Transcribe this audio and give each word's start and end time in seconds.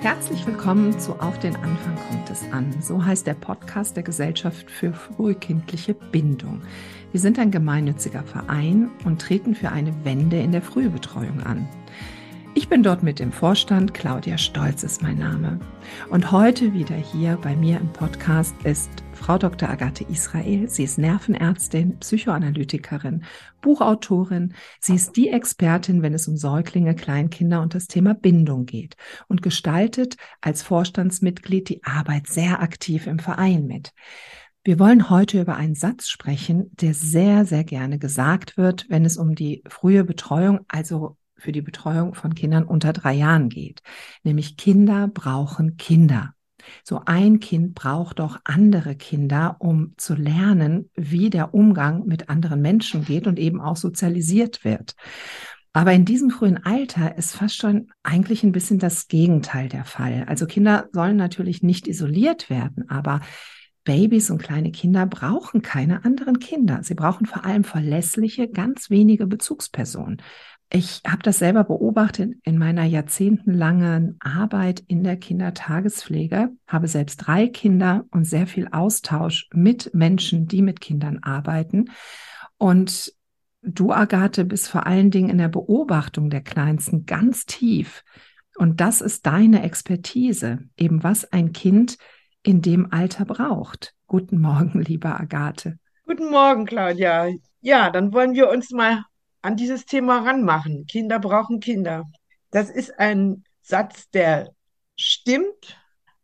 Herzlich 0.00 0.46
willkommen 0.46 0.96
zu 1.00 1.18
Auf 1.20 1.40
den 1.40 1.56
Anfang 1.56 1.96
kommt 2.08 2.30
es 2.30 2.44
an. 2.52 2.72
So 2.80 3.04
heißt 3.04 3.26
der 3.26 3.34
Podcast 3.34 3.96
der 3.96 4.04
Gesellschaft 4.04 4.70
für 4.70 4.92
frühkindliche 4.92 5.92
Bindung. 5.92 6.62
Wir 7.10 7.20
sind 7.20 7.36
ein 7.40 7.50
gemeinnütziger 7.50 8.22
Verein 8.22 8.92
und 9.04 9.20
treten 9.20 9.56
für 9.56 9.70
eine 9.72 9.92
Wende 10.04 10.38
in 10.38 10.52
der 10.52 10.62
Frühbetreuung 10.62 11.40
an. 11.42 11.68
Ich 12.58 12.68
bin 12.68 12.82
dort 12.82 13.04
mit 13.04 13.20
im 13.20 13.30
Vorstand, 13.30 13.94
Claudia 13.94 14.36
Stolz 14.36 14.82
ist 14.82 15.00
mein 15.00 15.16
Name. 15.16 15.60
Und 16.10 16.32
heute 16.32 16.72
wieder 16.72 16.96
hier 16.96 17.38
bei 17.40 17.54
mir 17.54 17.78
im 17.78 17.92
Podcast 17.92 18.52
ist 18.64 18.90
Frau 19.12 19.38
Dr. 19.38 19.68
Agathe 19.68 20.04
Israel. 20.10 20.68
Sie 20.68 20.82
ist 20.82 20.98
Nervenärztin, 20.98 22.00
Psychoanalytikerin, 22.00 23.22
Buchautorin. 23.60 24.54
Sie 24.80 24.96
ist 24.96 25.16
die 25.16 25.28
Expertin, 25.28 26.02
wenn 26.02 26.14
es 26.14 26.26
um 26.26 26.36
Säuglinge, 26.36 26.96
Kleinkinder 26.96 27.62
und 27.62 27.76
das 27.76 27.86
Thema 27.86 28.14
Bindung 28.14 28.66
geht 28.66 28.96
und 29.28 29.40
gestaltet 29.40 30.16
als 30.40 30.64
Vorstandsmitglied 30.64 31.68
die 31.68 31.84
Arbeit 31.84 32.26
sehr 32.26 32.60
aktiv 32.60 33.06
im 33.06 33.20
Verein 33.20 33.68
mit. 33.68 33.92
Wir 34.64 34.80
wollen 34.80 35.10
heute 35.10 35.40
über 35.40 35.54
einen 35.54 35.76
Satz 35.76 36.08
sprechen, 36.08 36.72
der 36.72 36.92
sehr, 36.92 37.44
sehr 37.44 37.62
gerne 37.62 38.00
gesagt 38.00 38.56
wird, 38.56 38.86
wenn 38.88 39.04
es 39.04 39.16
um 39.16 39.36
die 39.36 39.62
frühe 39.68 40.02
Betreuung, 40.02 40.58
also 40.66 41.16
für 41.38 41.52
die 41.52 41.62
Betreuung 41.62 42.14
von 42.14 42.34
Kindern 42.34 42.64
unter 42.64 42.92
drei 42.92 43.14
Jahren 43.14 43.48
geht. 43.48 43.82
Nämlich 44.22 44.56
Kinder 44.56 45.08
brauchen 45.08 45.76
Kinder. 45.76 46.34
So 46.84 47.02
ein 47.06 47.40
Kind 47.40 47.74
braucht 47.74 48.18
doch 48.18 48.40
andere 48.44 48.94
Kinder, 48.94 49.56
um 49.58 49.94
zu 49.96 50.14
lernen, 50.14 50.90
wie 50.94 51.30
der 51.30 51.54
Umgang 51.54 52.06
mit 52.06 52.28
anderen 52.28 52.60
Menschen 52.60 53.04
geht 53.04 53.26
und 53.26 53.38
eben 53.38 53.60
auch 53.60 53.76
sozialisiert 53.76 54.64
wird. 54.64 54.94
Aber 55.72 55.92
in 55.92 56.04
diesem 56.04 56.30
frühen 56.30 56.64
Alter 56.64 57.16
ist 57.16 57.36
fast 57.36 57.56
schon 57.56 57.92
eigentlich 58.02 58.42
ein 58.42 58.52
bisschen 58.52 58.78
das 58.78 59.06
Gegenteil 59.06 59.68
der 59.68 59.84
Fall. 59.84 60.24
Also 60.26 60.46
Kinder 60.46 60.88
sollen 60.92 61.16
natürlich 61.16 61.62
nicht 61.62 61.86
isoliert 61.86 62.50
werden, 62.50 62.88
aber 62.88 63.20
Babys 63.84 64.30
und 64.30 64.42
kleine 64.42 64.70
Kinder 64.70 65.06
brauchen 65.06 65.62
keine 65.62 66.04
anderen 66.04 66.40
Kinder. 66.40 66.82
Sie 66.82 66.94
brauchen 66.94 67.26
vor 67.26 67.44
allem 67.44 67.64
verlässliche, 67.64 68.48
ganz 68.48 68.90
wenige 68.90 69.26
Bezugspersonen. 69.26 70.20
Ich 70.70 71.00
habe 71.06 71.22
das 71.22 71.38
selber 71.38 71.64
beobachtet 71.64 72.34
in 72.42 72.58
meiner 72.58 72.84
jahrzehntelangen 72.84 74.18
Arbeit 74.20 74.80
in 74.86 75.02
der 75.02 75.16
Kindertagespflege, 75.16 76.50
habe 76.66 76.88
selbst 76.88 77.16
drei 77.16 77.46
Kinder 77.48 78.04
und 78.10 78.24
sehr 78.24 78.46
viel 78.46 78.68
Austausch 78.70 79.48
mit 79.54 79.94
Menschen, 79.94 80.46
die 80.46 80.60
mit 80.60 80.82
Kindern 80.82 81.20
arbeiten. 81.22 81.86
Und 82.58 83.14
du, 83.62 83.92
Agathe, 83.92 84.44
bist 84.44 84.68
vor 84.68 84.86
allen 84.86 85.10
Dingen 85.10 85.30
in 85.30 85.38
der 85.38 85.48
Beobachtung 85.48 86.28
der 86.28 86.42
Kleinsten 86.42 87.06
ganz 87.06 87.46
tief. 87.46 88.04
Und 88.56 88.80
das 88.80 89.00
ist 89.00 89.24
deine 89.24 89.62
Expertise, 89.62 90.58
eben 90.76 91.02
was 91.02 91.32
ein 91.32 91.52
Kind 91.52 91.96
in 92.42 92.60
dem 92.60 92.92
Alter 92.92 93.24
braucht. 93.24 93.94
Guten 94.06 94.38
Morgen, 94.38 94.82
liebe 94.86 95.18
Agathe. 95.18 95.78
Guten 96.04 96.30
Morgen, 96.30 96.66
Claudia. 96.66 97.28
Ja, 97.60 97.88
dann 97.90 98.12
wollen 98.12 98.34
wir 98.34 98.50
uns 98.50 98.70
mal 98.70 99.04
an 99.42 99.56
dieses 99.56 99.84
Thema 99.86 100.20
ranmachen. 100.20 100.86
Kinder 100.86 101.18
brauchen 101.18 101.60
Kinder. 101.60 102.04
Das 102.50 102.70
ist 102.70 102.98
ein 102.98 103.44
Satz, 103.62 104.10
der 104.10 104.50
stimmt, 104.96 105.78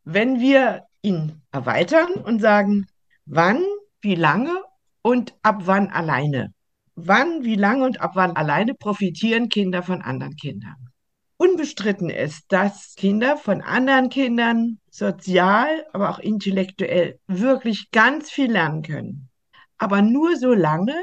wenn 0.04 0.40
wir 0.40 0.84
ihn 1.02 1.42
erweitern 1.52 2.12
und 2.12 2.40
sagen, 2.40 2.86
wann, 3.26 3.62
wie 4.00 4.14
lange 4.14 4.62
und 5.02 5.34
ab 5.42 5.62
wann 5.64 5.90
alleine. 5.90 6.52
Wann, 6.96 7.44
wie 7.44 7.56
lange 7.56 7.84
und 7.84 8.00
ab 8.00 8.12
wann 8.14 8.36
alleine 8.36 8.74
profitieren 8.74 9.48
Kinder 9.48 9.82
von 9.82 10.00
anderen 10.00 10.36
Kindern. 10.36 10.76
Unbestritten 11.36 12.10
ist, 12.10 12.44
dass 12.48 12.94
Kinder 12.94 13.36
von 13.36 13.60
anderen 13.60 14.08
Kindern 14.08 14.78
sozial, 14.90 15.84
aber 15.92 16.10
auch 16.10 16.20
intellektuell 16.20 17.18
wirklich 17.26 17.90
ganz 17.90 18.30
viel 18.30 18.52
lernen 18.52 18.82
können. 18.82 19.28
Aber 19.76 20.00
nur 20.00 20.36
solange 20.36 20.94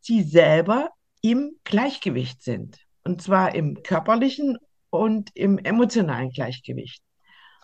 sie 0.00 0.22
selber 0.22 0.90
im 1.20 1.52
Gleichgewicht 1.64 2.42
sind. 2.42 2.78
Und 3.04 3.22
zwar 3.22 3.54
im 3.54 3.82
körperlichen 3.82 4.58
und 4.90 5.30
im 5.34 5.58
emotionalen 5.58 6.30
Gleichgewicht. 6.30 7.02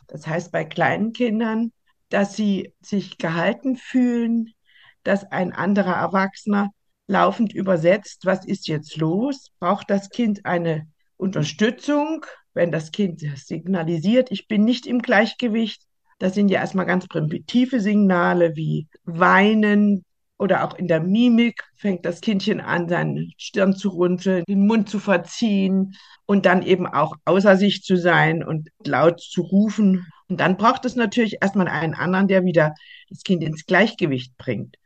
Das 0.06 0.26
heißt 0.26 0.52
bei 0.52 0.64
kleinen 0.64 1.12
Kindern, 1.12 1.72
dass 2.08 2.36
sie 2.36 2.72
sich 2.80 3.18
gehalten 3.18 3.76
fühlen, 3.76 4.52
dass 5.02 5.24
ein 5.24 5.52
anderer 5.52 5.94
Erwachsener 5.94 6.70
laufend 7.06 7.52
übersetzt, 7.52 8.24
was 8.24 8.44
ist 8.44 8.68
jetzt 8.68 8.96
los? 8.96 9.50
Braucht 9.58 9.90
das 9.90 10.10
Kind 10.10 10.44
eine 10.44 10.88
Unterstützung, 11.16 12.24
wenn 12.54 12.72
das 12.72 12.90
Kind 12.90 13.20
signalisiert, 13.36 14.30
ich 14.30 14.48
bin 14.48 14.64
nicht 14.64 14.86
im 14.86 15.00
Gleichgewicht? 15.00 15.82
Das 16.18 16.34
sind 16.34 16.48
ja 16.48 16.60
erstmal 16.60 16.86
ganz 16.86 17.06
primitive 17.06 17.80
Signale 17.80 18.56
wie 18.56 18.88
Weinen, 19.04 20.05
oder 20.38 20.64
auch 20.64 20.74
in 20.74 20.86
der 20.86 21.00
Mimik 21.00 21.64
fängt 21.74 22.04
das 22.04 22.20
Kindchen 22.20 22.60
an, 22.60 22.88
seine 22.88 23.30
Stirn 23.38 23.74
zu 23.74 23.88
runzeln, 23.88 24.44
den 24.47 24.66
Mund 24.66 24.88
zu 24.88 24.98
verziehen 24.98 25.97
und 26.26 26.47
dann 26.47 26.62
eben 26.62 26.86
auch 26.86 27.16
außer 27.24 27.56
sich 27.56 27.82
zu 27.82 27.97
sein 27.97 28.44
und 28.44 28.69
laut 28.84 29.20
zu 29.20 29.42
rufen. 29.42 30.06
Und 30.28 30.41
dann 30.41 30.56
braucht 30.56 30.84
es 30.84 30.97
natürlich 30.97 31.38
erstmal 31.41 31.69
einen 31.69 31.94
anderen, 31.94 32.28
der 32.28 32.44
wieder 32.44 32.74
das 33.08 33.22
Kind 33.22 33.42
ins 33.42 33.64
Gleichgewicht 33.66 34.36
bringt, 34.36 34.76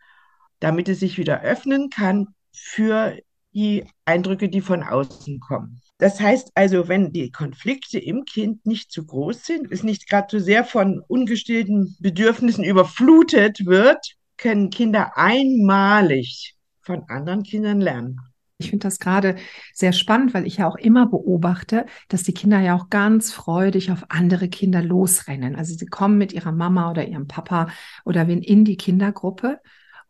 damit 0.61 0.88
es 0.88 1.00
sich 1.00 1.19
wieder 1.19 1.41
öffnen 1.41 1.91
kann 1.91 2.28
für 2.53 3.17
die 3.53 3.84
Eindrücke, 4.05 4.49
die 4.49 4.61
von 4.61 4.84
außen 4.84 5.41
kommen. 5.41 5.81
Das 5.99 6.21
heißt 6.21 6.53
also, 6.55 6.88
wenn 6.88 7.12
die 7.12 7.31
Konflikte 7.31 7.99
im 7.99 8.25
Kind 8.25 8.65
nicht 8.65 8.93
zu 8.93 9.05
groß 9.05 9.44
sind, 9.44 9.72
es 9.72 9.82
nicht 9.82 10.09
gerade 10.09 10.28
zu 10.28 10.41
sehr 10.41 10.65
von 10.65 11.03
ungestillten 11.09 11.97
Bedürfnissen 12.00 12.65
überflutet 12.65 13.67
wird, 13.67 14.17
können 14.41 14.71
Kinder 14.71 15.17
einmalig 15.17 16.56
von 16.81 17.05
anderen 17.09 17.43
Kindern 17.43 17.81
lernen. 17.81 18.21
Ich 18.59 18.71
finde 18.71 18.84
das 18.84 18.99
gerade 18.99 19.37
sehr 19.73 19.93
spannend, 19.93 20.34
weil 20.34 20.47
ich 20.47 20.59
ja 20.59 20.69
auch 20.69 20.77
immer 20.77 21.06
beobachte, 21.06 21.87
dass 22.09 22.25
die 22.25 22.34
Kinder 22.34 22.61
ja 22.61 22.77
auch 22.77 22.91
ganz 22.91 23.33
freudig 23.33 23.91
auf 23.91 24.05
andere 24.11 24.49
Kinder 24.49 24.83
losrennen. 24.83 25.56
Also 25.56 25.75
sie 25.75 25.87
kommen 25.87 26.19
mit 26.19 26.33
ihrer 26.34 26.53
Mama 26.53 26.91
oder 26.91 27.09
ihrem 27.09 27.27
Papa 27.27 27.69
oder 28.05 28.29
wen 28.29 28.43
in 28.43 28.67
die 28.67 28.77
Kindergruppe 28.77 29.61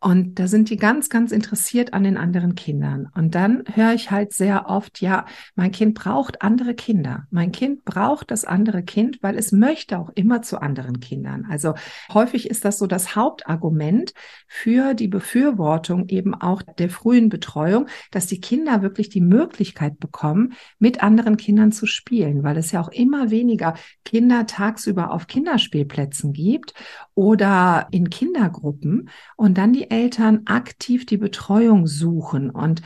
und 0.03 0.39
da 0.39 0.47
sind 0.47 0.71
die 0.71 0.77
ganz, 0.77 1.09
ganz 1.09 1.31
interessiert 1.31 1.93
an 1.93 2.03
den 2.03 2.17
anderen 2.17 2.55
Kindern. 2.55 3.07
Und 3.13 3.35
dann 3.35 3.63
höre 3.71 3.93
ich 3.93 4.09
halt 4.09 4.33
sehr 4.33 4.67
oft, 4.67 4.99
ja, 4.99 5.25
mein 5.53 5.71
Kind 5.71 5.93
braucht 5.93 6.41
andere 6.41 6.73
Kinder. 6.73 7.27
Mein 7.29 7.51
Kind 7.51 7.85
braucht 7.85 8.31
das 8.31 8.43
andere 8.43 8.81
Kind, 8.81 9.19
weil 9.21 9.37
es 9.37 9.51
möchte 9.51 9.99
auch 9.99 10.09
immer 10.15 10.41
zu 10.41 10.59
anderen 10.59 11.01
Kindern. 11.01 11.45
Also 11.47 11.75
häufig 12.11 12.49
ist 12.49 12.65
das 12.65 12.79
so 12.79 12.87
das 12.87 13.15
Hauptargument 13.15 14.15
für 14.47 14.95
die 14.95 15.07
Befürwortung 15.07 16.09
eben 16.09 16.33
auch 16.33 16.63
der 16.63 16.89
frühen 16.89 17.29
Betreuung, 17.29 17.85
dass 18.09 18.25
die 18.25 18.41
Kinder 18.41 18.81
wirklich 18.81 19.09
die 19.09 19.21
Möglichkeit 19.21 19.99
bekommen, 19.99 20.53
mit 20.79 21.03
anderen 21.03 21.37
Kindern 21.37 21.71
zu 21.71 21.85
spielen, 21.85 22.41
weil 22.41 22.57
es 22.57 22.71
ja 22.71 22.81
auch 22.81 22.89
immer 22.89 23.29
weniger 23.29 23.75
Kinder 24.03 24.47
tagsüber 24.47 25.11
auf 25.11 25.27
Kinderspielplätzen 25.27 26.33
gibt 26.33 26.73
oder 27.13 27.87
in 27.91 28.09
Kindergruppen 28.09 29.07
und 29.37 29.59
dann 29.59 29.73
die 29.73 29.90
Eltern 29.91 30.41
aktiv 30.45 31.05
die 31.05 31.17
Betreuung 31.17 31.85
suchen. 31.85 32.49
Und 32.49 32.81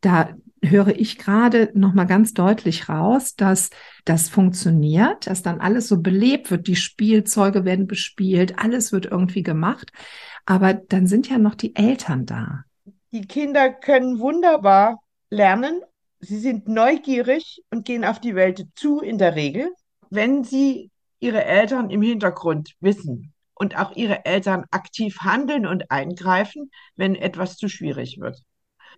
da 0.00 0.30
höre 0.62 0.88
ich 0.88 1.18
gerade 1.18 1.70
noch 1.74 1.94
mal 1.94 2.04
ganz 2.04 2.34
deutlich 2.34 2.88
raus, 2.88 3.36
dass 3.36 3.70
das 4.04 4.28
funktioniert, 4.28 5.26
dass 5.26 5.42
dann 5.42 5.60
alles 5.60 5.88
so 5.88 6.00
belebt 6.00 6.50
wird, 6.50 6.66
die 6.66 6.76
Spielzeuge 6.76 7.64
werden 7.64 7.86
bespielt, 7.86 8.58
alles 8.58 8.92
wird 8.92 9.06
irgendwie 9.06 9.42
gemacht, 9.42 9.92
aber 10.46 10.74
dann 10.74 11.06
sind 11.06 11.28
ja 11.28 11.38
noch 11.38 11.54
die 11.54 11.76
Eltern 11.76 12.26
da. 12.26 12.64
Die 13.12 13.26
Kinder 13.26 13.72
können 13.72 14.18
wunderbar 14.18 15.00
lernen, 15.30 15.80
sie 16.20 16.38
sind 16.38 16.68
neugierig 16.68 17.62
und 17.70 17.84
gehen 17.84 18.04
auf 18.04 18.20
die 18.20 18.34
Welt 18.34 18.66
zu 18.74 19.00
in 19.00 19.18
der 19.18 19.36
Regel, 19.36 19.70
wenn 20.10 20.42
sie 20.42 20.90
ihre 21.20 21.44
Eltern 21.44 21.90
im 21.90 22.02
Hintergrund 22.02 22.74
wissen 22.80 23.32
und 23.58 23.76
auch 23.76 23.96
ihre 23.96 24.24
Eltern 24.24 24.64
aktiv 24.70 25.18
handeln 25.20 25.66
und 25.66 25.90
eingreifen, 25.90 26.70
wenn 26.96 27.14
etwas 27.14 27.56
zu 27.56 27.68
schwierig 27.68 28.18
wird. 28.20 28.42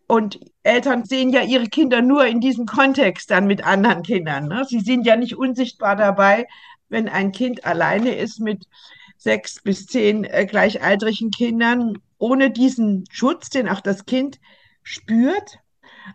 Und 0.07 0.41
Eltern 0.62 1.05
sehen 1.05 1.31
ja 1.31 1.43
ihre 1.43 1.69
Kinder 1.69 2.03
nur 2.03 2.27
in 2.27 2.41
diesem 2.41 2.67
Kontext 2.67 3.31
dann 3.31 3.47
mit 3.47 3.65
anderen 3.65 4.03
Kindern. 4.03 4.49
Ne? 4.49 4.65
Sie 4.69 4.81
sind 4.81 5.07
ja 5.07 5.17
nicht 5.17 5.37
unsichtbar 5.37 5.95
dabei, 5.97 6.47
wenn 6.89 7.09
ein 7.09 7.33
Kind 7.33 7.65
alleine 7.65 8.17
ist 8.17 8.41
mit 8.41 8.67
sechs 9.17 9.62
bis 9.62 9.87
zehn 9.87 10.25
äh, 10.25 10.47
gleichaltrigen 10.47 11.31
Kindern, 11.31 11.99
ohne 12.19 12.51
diesen 12.51 13.05
Schutz, 13.11 13.51
den 13.51 13.69
auch 13.69 13.81
das 13.81 14.05
Kind 14.05 14.41
spürt. 14.83 15.59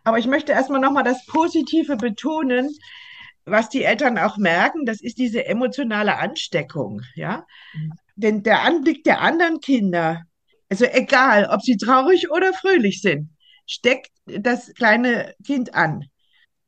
Aber 0.03 0.17
ich 0.17 0.27
möchte 0.27 0.51
erstmal 0.51 0.81
nochmal 0.81 1.03
das 1.03 1.25
Positive 1.25 1.95
betonen, 1.95 2.69
was 3.45 3.69
die 3.69 3.83
Eltern 3.83 4.17
auch 4.17 4.37
merken, 4.37 4.85
das 4.85 5.01
ist 5.01 5.19
diese 5.19 5.45
emotionale 5.45 6.17
Ansteckung. 6.17 7.01
Ja? 7.13 7.45
Denn 8.15 8.43
der 8.43 8.61
Anblick 8.63 9.03
der 9.03 9.21
anderen 9.21 9.59
Kinder, 9.59 10.23
also 10.69 10.85
egal, 10.85 11.47
ob 11.51 11.61
sie 11.61 11.77
traurig 11.77 12.31
oder 12.31 12.53
fröhlich 12.53 13.01
sind, 13.01 13.29
steckt 13.67 14.11
das 14.25 14.73
kleine 14.73 15.35
Kind 15.45 15.75
an. 15.75 16.05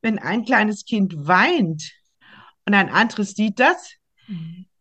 Wenn 0.02 0.20
ein 0.20 0.46
kleines 0.46 0.86
Kind 0.86 1.14
weint 1.28 1.92
und 2.66 2.74
ein 2.74 2.90
anderes 2.90 3.32
sieht 3.32 3.60
das, 3.60 3.94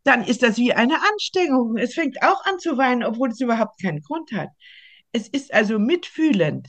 dann 0.04 0.24
ist 0.24 0.42
das 0.42 0.56
wie 0.58 0.72
eine 0.72 0.96
Anstrengung. 1.10 1.76
Es 1.76 1.94
fängt 1.94 2.22
auch 2.22 2.44
an 2.44 2.58
zu 2.58 2.76
weinen, 2.76 3.04
obwohl 3.04 3.30
es 3.30 3.40
überhaupt 3.40 3.80
keinen 3.80 4.02
Grund 4.02 4.32
hat. 4.32 4.50
Es 5.12 5.28
ist 5.28 5.52
also 5.54 5.78
mitfühlend. 5.78 6.68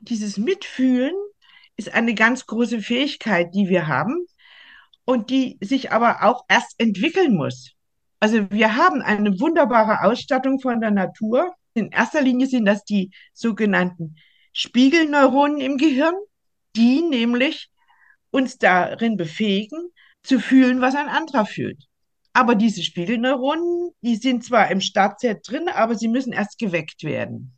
Dieses 0.00 0.36
Mitfühlen 0.36 1.14
ist 1.76 1.94
eine 1.94 2.14
ganz 2.14 2.46
große 2.46 2.80
Fähigkeit, 2.80 3.54
die 3.54 3.68
wir 3.68 3.86
haben 3.86 4.26
und 5.04 5.30
die 5.30 5.58
sich 5.60 5.92
aber 5.92 6.22
auch 6.24 6.44
erst 6.48 6.74
entwickeln 6.78 7.34
muss. 7.34 7.75
Also 8.20 8.50
wir 8.50 8.76
haben 8.76 9.02
eine 9.02 9.38
wunderbare 9.40 10.02
Ausstattung 10.02 10.60
von 10.60 10.80
der 10.80 10.90
Natur. 10.90 11.54
In 11.74 11.90
erster 11.90 12.22
Linie 12.22 12.46
sind 12.46 12.64
das 12.64 12.84
die 12.84 13.10
sogenannten 13.34 14.16
Spiegelneuronen 14.52 15.60
im 15.60 15.76
Gehirn, 15.76 16.14
die 16.76 17.02
nämlich 17.02 17.70
uns 18.30 18.56
darin 18.58 19.16
befähigen, 19.16 19.90
zu 20.22 20.40
fühlen, 20.40 20.80
was 20.80 20.94
ein 20.94 21.08
anderer 21.08 21.46
fühlt. 21.46 21.84
Aber 22.32 22.54
diese 22.54 22.82
Spiegelneuronen, 22.82 23.92
die 24.02 24.16
sind 24.16 24.44
zwar 24.44 24.70
im 24.70 24.80
Startset 24.80 25.48
drin, 25.48 25.68
aber 25.68 25.94
sie 25.94 26.08
müssen 26.08 26.32
erst 26.32 26.58
geweckt 26.58 27.04
werden. 27.04 27.56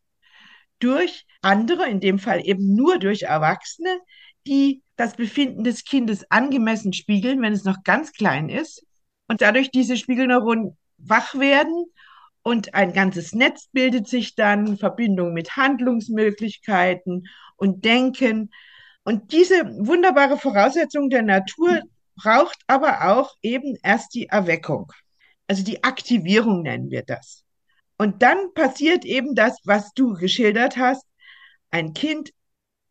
Durch 0.78 1.26
andere, 1.42 1.88
in 1.88 1.98
dem 2.00 2.18
Fall 2.18 2.46
eben 2.46 2.74
nur 2.74 2.98
durch 2.98 3.22
Erwachsene, 3.22 3.98
die 4.46 4.82
das 4.96 5.14
Befinden 5.14 5.64
des 5.64 5.84
Kindes 5.84 6.30
angemessen 6.30 6.92
spiegeln, 6.92 7.42
wenn 7.42 7.52
es 7.52 7.64
noch 7.64 7.82
ganz 7.84 8.12
klein 8.12 8.48
ist. 8.48 8.84
Und 9.28 9.42
dadurch 9.42 9.70
diese 9.70 9.96
Spiegelneuronen 9.96 10.76
wach 10.96 11.34
werden 11.34 11.86
und 12.42 12.74
ein 12.74 12.92
ganzes 12.92 13.34
Netz 13.34 13.68
bildet 13.72 14.08
sich 14.08 14.34
dann, 14.34 14.78
Verbindung 14.78 15.34
mit 15.34 15.56
Handlungsmöglichkeiten 15.56 17.28
und 17.56 17.84
Denken. 17.84 18.50
Und 19.04 19.32
diese 19.32 19.64
wunderbare 19.78 20.38
Voraussetzung 20.38 21.10
der 21.10 21.22
Natur 21.22 21.82
braucht 22.16 22.58
aber 22.66 23.10
auch 23.10 23.36
eben 23.42 23.76
erst 23.82 24.14
die 24.14 24.26
Erweckung. 24.26 24.90
Also 25.46 25.62
die 25.62 25.84
Aktivierung 25.84 26.62
nennen 26.62 26.90
wir 26.90 27.02
das. 27.02 27.44
Und 27.98 28.22
dann 28.22 28.52
passiert 28.54 29.04
eben 29.04 29.34
das, 29.34 29.58
was 29.64 29.92
du 29.92 30.14
geschildert 30.14 30.76
hast. 30.76 31.04
Ein 31.70 31.92
Kind 31.92 32.30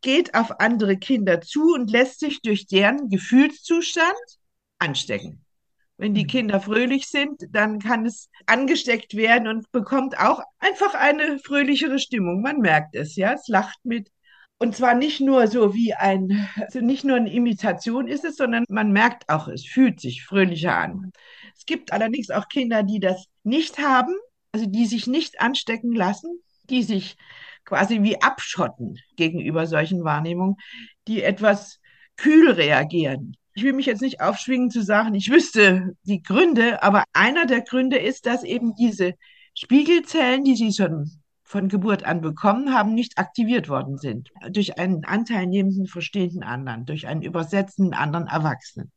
geht 0.02 0.34
auf 0.34 0.60
andere 0.60 0.96
Kinder 0.96 1.40
zu 1.40 1.74
und 1.74 1.90
lässt 1.90 2.20
sich 2.20 2.42
durch 2.42 2.66
deren 2.66 3.08
Gefühlszustand 3.08 4.14
anstecken. 4.78 5.44
Wenn 5.98 6.14
die 6.14 6.22
mhm. 6.22 6.28
Kinder 6.28 6.60
fröhlich 6.60 7.08
sind, 7.08 7.42
dann 7.50 7.80
kann 7.80 8.06
es 8.06 8.30
angesteckt 8.46 9.14
werden 9.14 9.48
und 9.48 9.70
bekommt 9.72 10.18
auch 10.18 10.40
einfach 10.60 10.94
eine 10.94 11.38
fröhlichere 11.40 11.98
Stimmung. 11.98 12.40
Man 12.40 12.58
merkt 12.58 12.94
es, 12.94 13.16
ja, 13.16 13.32
es 13.32 13.48
lacht 13.48 13.78
mit. 13.84 14.08
Und 14.60 14.74
zwar 14.74 14.94
nicht 14.94 15.20
nur 15.20 15.46
so 15.48 15.74
wie 15.74 15.94
ein, 15.94 16.48
also 16.56 16.80
nicht 16.80 17.04
nur 17.04 17.16
eine 17.16 17.32
Imitation 17.32 18.08
ist 18.08 18.24
es, 18.24 18.36
sondern 18.36 18.64
man 18.68 18.92
merkt 18.92 19.28
auch, 19.28 19.48
es 19.48 19.66
fühlt 19.66 20.00
sich 20.00 20.24
fröhlicher 20.24 20.76
an. 20.76 21.12
Es 21.56 21.66
gibt 21.66 21.92
allerdings 21.92 22.30
auch 22.30 22.48
Kinder, 22.48 22.82
die 22.82 23.00
das 23.00 23.26
nicht 23.42 23.78
haben, 23.78 24.14
also 24.52 24.66
die 24.66 24.86
sich 24.86 25.06
nicht 25.06 25.40
anstecken 25.40 25.92
lassen, 25.92 26.40
die 26.70 26.82
sich 26.82 27.16
quasi 27.64 28.02
wie 28.02 28.20
abschotten 28.22 28.98
gegenüber 29.16 29.66
solchen 29.66 30.04
Wahrnehmungen, 30.04 30.56
die 31.06 31.22
etwas 31.22 31.80
kühl 32.16 32.50
reagieren. 32.50 33.36
Ich 33.58 33.64
will 33.64 33.72
mich 33.72 33.86
jetzt 33.86 34.02
nicht 34.02 34.20
aufschwingen 34.20 34.70
zu 34.70 34.84
sagen, 34.84 35.16
ich 35.16 35.32
wüsste 35.32 35.96
die 36.04 36.22
Gründe, 36.22 36.80
aber 36.80 37.02
einer 37.12 37.44
der 37.44 37.62
Gründe 37.62 37.98
ist, 37.98 38.24
dass 38.24 38.44
eben 38.44 38.76
diese 38.76 39.14
Spiegelzellen, 39.52 40.44
die 40.44 40.54
sie 40.54 40.72
schon 40.72 41.10
von 41.42 41.68
Geburt 41.68 42.04
an 42.04 42.20
bekommen 42.20 42.72
haben, 42.72 42.94
nicht 42.94 43.18
aktiviert 43.18 43.68
worden 43.68 43.98
sind. 43.98 44.30
Durch 44.52 44.78
einen 44.78 45.04
anteilnehmenden, 45.04 45.88
verstehenden 45.88 46.44
anderen, 46.44 46.86
durch 46.86 47.08
einen 47.08 47.22
übersetzenden 47.22 47.94
anderen 47.94 48.28
Erwachsenen. 48.28 48.92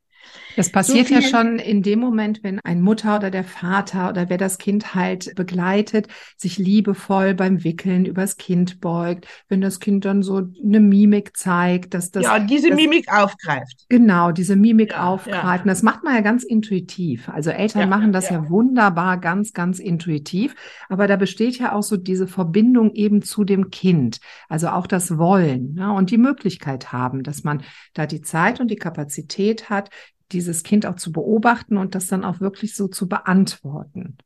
Das 0.56 0.71
passiert 0.71 1.07
so 1.07 1.15
ja 1.15 1.21
schon 1.21 1.59
in 1.59 1.81
dem 1.81 2.00
Moment, 2.00 2.44
wenn 2.44 2.59
ein 2.59 2.81
Mutter 2.81 3.18
oder 3.18 3.31
der 3.31 3.44
Vater 3.44 4.09
oder 4.09 4.29
wer 4.29 4.38
das 4.38 4.57
Kind 4.57 4.95
halt 4.95 5.33
begleitet, 5.35 6.07
sich 6.38 6.57
liebevoll 6.57 7.33
beim 7.33 7.63
Wickeln 7.63 8.06
übers 8.06 8.38
Kind 8.38 8.81
beugt, 8.81 9.27
wenn 9.47 9.62
das 9.62 9.79
Kind 9.79 10.06
dann 10.06 10.23
so 10.23 10.38
eine 10.63 10.79
Mimik 10.79 11.38
zeigt, 11.38 11.94
dass 11.94 12.12
das. 12.12 12.23
Ja, 12.23 12.39
diese 12.39 12.69
das, 12.69 12.77
Mimik 12.77 13.12
aufgreift. 13.12 13.85
Genau, 13.89 14.31
diese 14.31 14.56
Mimik 14.56 14.91
ja, 14.91 15.07
aufgreift. 15.07 15.44
Ja. 15.44 15.62
Und 15.62 15.68
das 15.68 15.83
macht 15.83 16.03
man 16.03 16.15
ja 16.15 16.21
ganz 16.21 16.44
intuitiv. 16.44 17.29
Also 17.29 17.50
Eltern 17.51 17.81
ja, 17.81 17.88
machen 17.88 18.12
das 18.12 18.29
ja. 18.29 18.50
wunderbar, 18.50 19.19
ganz, 19.19 19.53
ganz 19.53 19.79
intuitiv. 19.79 20.56
Aber 20.89 21.07
da 21.07 21.15
besteht 21.15 21.57
ja 21.59 21.73
auch 21.73 21.83
so 21.83 21.97
diese 21.97 22.27
Verbindung 22.27 22.94
eben 22.94 23.21
zu 23.21 23.44
dem 23.44 23.69
Kind. 23.69 24.19
Also 24.50 24.69
auch 24.69 24.88
das 24.88 25.18
Wollen 25.18 25.75
ja, 25.77 25.91
und 25.91 26.12
die 26.12 26.18
Möglichkeit 26.18 26.91
haben, 26.91 27.23
dass 27.23 27.44
man 27.44 27.63
da 27.94 28.06
die 28.06 28.21
Zeit 28.21 28.59
und 28.59 28.69
die 28.69 28.75
Kapazität 28.75 29.69
hat, 29.69 29.89
dieses 30.33 30.63
Kind 30.63 30.86
auch 30.86 30.95
zu 30.95 31.12
beobachten 31.12 31.78
und 31.78 31.95
das 31.95 32.07
dann 32.07 32.24
auch 32.24 32.39
wirklich 32.39 32.75
so 32.75 32.88
zu 32.88 33.07
beantworten. 33.07 34.18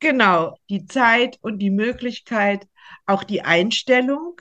Genau, 0.00 0.56
die 0.68 0.86
Zeit 0.86 1.38
und 1.40 1.58
die 1.58 1.70
Möglichkeit, 1.70 2.66
auch 3.06 3.24
die 3.24 3.42
Einstellung. 3.42 4.40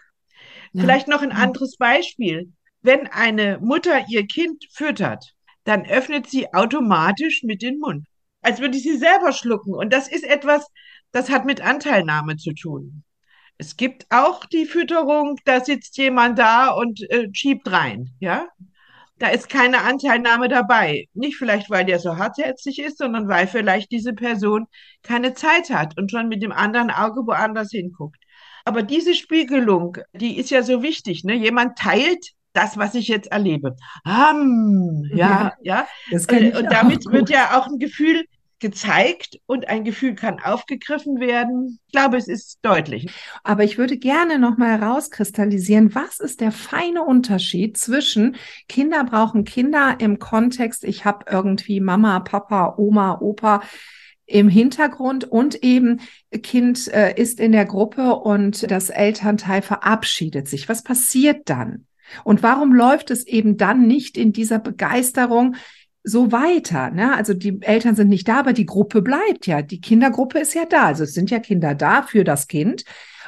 Ja. 0.73 0.81
Vielleicht 0.81 1.07
noch 1.07 1.21
ein 1.21 1.31
anderes 1.31 1.77
Beispiel. 1.77 2.51
Wenn 2.81 3.07
eine 3.07 3.59
Mutter 3.59 4.05
ihr 4.09 4.25
Kind 4.27 4.65
füttert, 4.71 5.33
dann 5.63 5.85
öffnet 5.85 6.29
sie 6.29 6.53
automatisch 6.53 7.43
mit 7.43 7.61
den 7.61 7.79
Mund, 7.79 8.05
als 8.41 8.59
würde 8.59 8.77
sie 8.77 8.97
selber 8.97 9.31
schlucken. 9.31 9.73
Und 9.73 9.93
das 9.93 10.09
ist 10.09 10.25
etwas, 10.25 10.67
das 11.11 11.29
hat 11.29 11.45
mit 11.45 11.61
Anteilnahme 11.61 12.35
zu 12.35 12.53
tun. 12.53 13.03
Es 13.57 13.77
gibt 13.77 14.07
auch 14.09 14.45
die 14.45 14.65
Fütterung, 14.65 15.39
da 15.45 15.63
sitzt 15.63 15.97
jemand 15.97 16.39
da 16.39 16.71
und 16.71 17.09
äh, 17.09 17.29
schiebt 17.31 17.71
rein, 17.71 18.09
ja 18.19 18.47
da 19.19 19.27
ist 19.27 19.49
keine 19.49 19.81
Anteilnahme 19.81 20.47
dabei. 20.47 21.07
Nicht 21.13 21.37
vielleicht, 21.37 21.69
weil 21.69 21.85
der 21.85 21.99
so 21.99 22.17
hartherzig 22.17 22.79
ist, 22.79 22.97
sondern 22.97 23.27
weil 23.27 23.47
vielleicht 23.47 23.91
diese 23.91 24.13
Person 24.13 24.65
keine 25.01 25.33
Zeit 25.33 25.69
hat 25.69 25.97
und 25.97 26.11
schon 26.11 26.27
mit 26.27 26.41
dem 26.41 26.51
anderen 26.51 26.89
Auge 26.89 27.21
woanders 27.25 27.71
hinguckt. 27.71 28.17
Aber 28.65 28.81
diese 28.81 29.13
Spiegelung, 29.13 29.97
die 30.13 30.37
ist 30.37 30.49
ja 30.49 30.63
so 30.63 30.81
wichtig. 30.81 31.23
Ne? 31.23 31.35
Jemand 31.35 31.77
teilt 31.77 32.31
das, 32.53 32.77
was 32.77 32.95
ich 32.95 33.07
jetzt 33.07 33.31
erlebe. 33.31 33.75
Um, 34.05 35.03
ja, 35.13 35.53
ja. 35.61 35.87
ja. 36.09 36.17
Und 36.19 36.71
damit 36.71 37.05
wird 37.05 37.29
ja 37.29 37.59
auch 37.59 37.67
ein 37.67 37.79
Gefühl 37.79 38.25
gezeigt 38.63 39.41
und 39.45 39.67
ein 39.67 39.83
Gefühl 39.83 40.15
kann 40.15 40.39
aufgegriffen 40.39 41.19
werden. 41.19 41.79
Ich 41.85 41.91
glaube, 41.91 42.15
es 42.15 42.29
ist 42.29 42.59
deutlich. 42.61 43.11
Aber 43.43 43.65
ich 43.65 43.77
würde 43.77 43.97
gerne 43.97 44.39
noch 44.39 44.57
mal 44.57 44.79
herauskristallisieren, 44.79 45.93
was 45.93 46.21
ist 46.21 46.39
der 46.39 46.53
feine 46.53 47.03
Unterschied 47.03 47.77
zwischen 47.77 48.37
Kinder 48.69 49.03
brauchen 49.03 49.43
Kinder 49.43 49.97
im 49.99 50.17
Kontext, 50.17 50.85
ich 50.85 51.03
habe 51.03 51.25
irgendwie 51.29 51.81
Mama, 51.81 52.21
Papa, 52.21 52.75
Oma, 52.77 53.19
Opa 53.19 53.61
im 54.25 54.47
Hintergrund 54.47 55.25
und 55.25 55.61
eben 55.61 55.99
Kind 56.41 56.87
äh, 56.87 57.13
ist 57.19 57.41
in 57.41 57.51
der 57.51 57.65
Gruppe 57.65 58.15
und 58.15 58.71
das 58.71 58.89
Elternteil 58.89 59.61
verabschiedet 59.61 60.47
sich. 60.47 60.69
Was 60.69 60.83
passiert 60.83 61.49
dann? 61.49 61.85
Und 62.23 62.43
warum 62.43 62.73
läuft 62.73 63.11
es 63.11 63.27
eben 63.27 63.57
dann 63.57 63.87
nicht 63.87 64.17
in 64.17 64.31
dieser 64.31 64.59
Begeisterung? 64.59 65.55
So 66.03 66.31
weiter. 66.31 66.91
Ne? 66.91 67.15
Also 67.15 67.33
die 67.33 67.61
Eltern 67.61 67.95
sind 67.95 68.09
nicht 68.09 68.27
da, 68.27 68.39
aber 68.39 68.53
die 68.53 68.65
Gruppe 68.65 69.01
bleibt 69.01 69.47
ja. 69.47 69.61
Die 69.61 69.81
Kindergruppe 69.81 70.39
ist 70.39 70.53
ja 70.53 70.65
da. 70.65 70.85
Also 70.87 71.03
es 71.03 71.13
sind 71.13 71.31
ja 71.31 71.39
Kinder 71.39 71.75
da 71.75 72.03
für 72.03 72.23
das 72.23 72.47
Kind. 72.47 72.83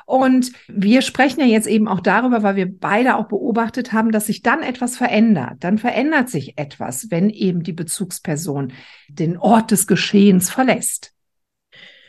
Und 0.06 0.52
wir 0.68 1.02
sprechen 1.02 1.40
ja 1.40 1.48
jetzt 1.48 1.66
eben 1.66 1.88
auch 1.88 2.00
darüber, 2.00 2.44
weil 2.44 2.56
wir 2.56 2.72
beide 2.72 3.16
auch 3.16 3.28
beobachtet 3.28 3.92
haben, 3.92 4.12
dass 4.12 4.28
sich 4.28 4.44
dann 4.44 4.62
etwas 4.62 4.98
verändert. 4.98 5.56
Dann 5.62 5.80
verändert 5.80 6.30
sich 6.30 6.60
etwas, 6.60 7.10
wenn 7.10 7.32
eben 7.32 7.64
die 7.64 7.74
Bezugsperson 7.74 8.72
den 9.10 9.38
Ort 9.38 9.72
des 9.72 9.88
Geschehens 9.88 10.52
verlässt. 10.52 11.15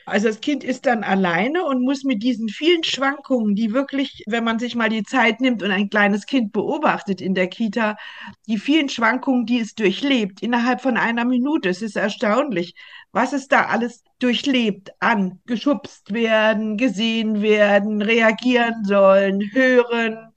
Also 0.07 0.29
das 0.29 0.41
Kind 0.41 0.63
ist 0.63 0.87
dann 0.87 1.03
alleine 1.03 1.65
und 1.65 1.83
muss 1.83 2.05
mit 2.05 2.23
diesen 2.23 2.49
vielen 2.49 2.85
Schwankungen, 2.85 3.57
die 3.57 3.73
wirklich, 3.73 4.23
wenn 4.29 4.45
man 4.45 4.61
sich 4.61 4.77
mal 4.77 4.89
die 4.89 5.03
Zeit 5.03 5.41
nimmt 5.41 5.65
und 5.65 5.73
ein 5.73 5.91
kleines 5.91 6.27
Kind 6.27 6.53
beobachtet 6.53 7.21
in 7.21 7.35
der 7.35 7.49
Kita, 7.49 7.97
die 8.47 8.59
vielen 8.59 8.89
Schwankungen, 8.89 9.47
die 9.47 9.59
es 9.59 9.75
durchlebt, 9.75 10.43
innerhalb 10.43 10.81
von 10.81 10.97
einer 10.97 11.25
Minute. 11.25 11.69
Es 11.69 11.83
ist 11.83 11.97
erstaunlich, 11.97 12.75
was 13.11 13.33
es 13.33 13.49
da 13.49 13.67
alles 13.67 14.05
durchlebt 14.21 14.93
an 15.01 15.41
geschubst 15.47 16.13
werden, 16.13 16.77
gesehen 16.77 17.43
werden, 17.43 18.01
reagieren 18.01 18.85
sollen, 18.85 19.41
hören, 19.53 20.33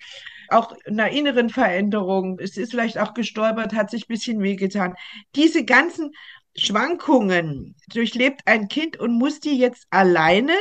auch 0.50 0.74
einer 0.88 1.10
inneren 1.10 1.50
Veränderung. 1.50 2.40
Es 2.40 2.58
ist 2.58 2.72
vielleicht 2.72 2.98
auch 2.98 3.14
gestolpert, 3.14 3.74
hat 3.74 3.92
sich 3.92 4.06
ein 4.06 4.08
bisschen 4.14 4.42
wehgetan. 4.42 4.96
Diese 5.36 5.64
ganzen 5.64 6.12
Schwankungen 6.60 7.76
durchlebt 7.94 8.42
ein 8.46 8.68
Kind 8.68 8.98
und 8.98 9.14
muss 9.14 9.40
die 9.40 9.58
jetzt 9.58 9.86
alleine 9.90 10.54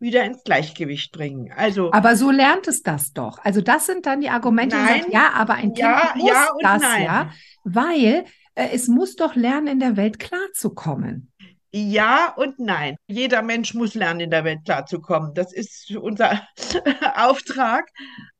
wieder 0.00 0.24
ins 0.24 0.44
Gleichgewicht 0.44 1.12
bringen. 1.12 1.52
Also, 1.56 1.92
aber 1.92 2.16
so 2.16 2.30
lernt 2.30 2.68
es 2.68 2.82
das 2.82 3.12
doch. 3.12 3.38
Also 3.42 3.60
das 3.60 3.86
sind 3.86 4.06
dann 4.06 4.20
die 4.20 4.30
Argumente, 4.30 4.76
nein, 4.76 4.94
die 4.94 5.00
sagen, 5.00 5.12
ja, 5.12 5.30
aber 5.34 5.54
ein 5.54 5.74
Kind 5.74 5.78
ja, 5.78 6.12
muss 6.14 6.30
ja 6.30 6.48
das 6.60 6.82
nein. 6.82 7.04
ja, 7.04 7.32
weil 7.64 8.24
äh, 8.54 8.68
es 8.72 8.88
muss 8.88 9.16
doch 9.16 9.34
lernen, 9.34 9.66
in 9.66 9.80
der 9.80 9.96
Welt 9.96 10.18
klarzukommen. 10.18 11.32
Ja 11.72 12.32
und 12.36 12.58
nein. 12.58 12.96
Jeder 13.06 13.42
Mensch 13.42 13.74
muss 13.74 13.94
lernen, 13.94 14.20
in 14.20 14.30
der 14.30 14.44
Welt 14.44 14.60
klarzukommen. 14.64 15.34
Das 15.34 15.52
ist 15.52 15.90
unser 15.96 16.46
Auftrag. 17.14 17.90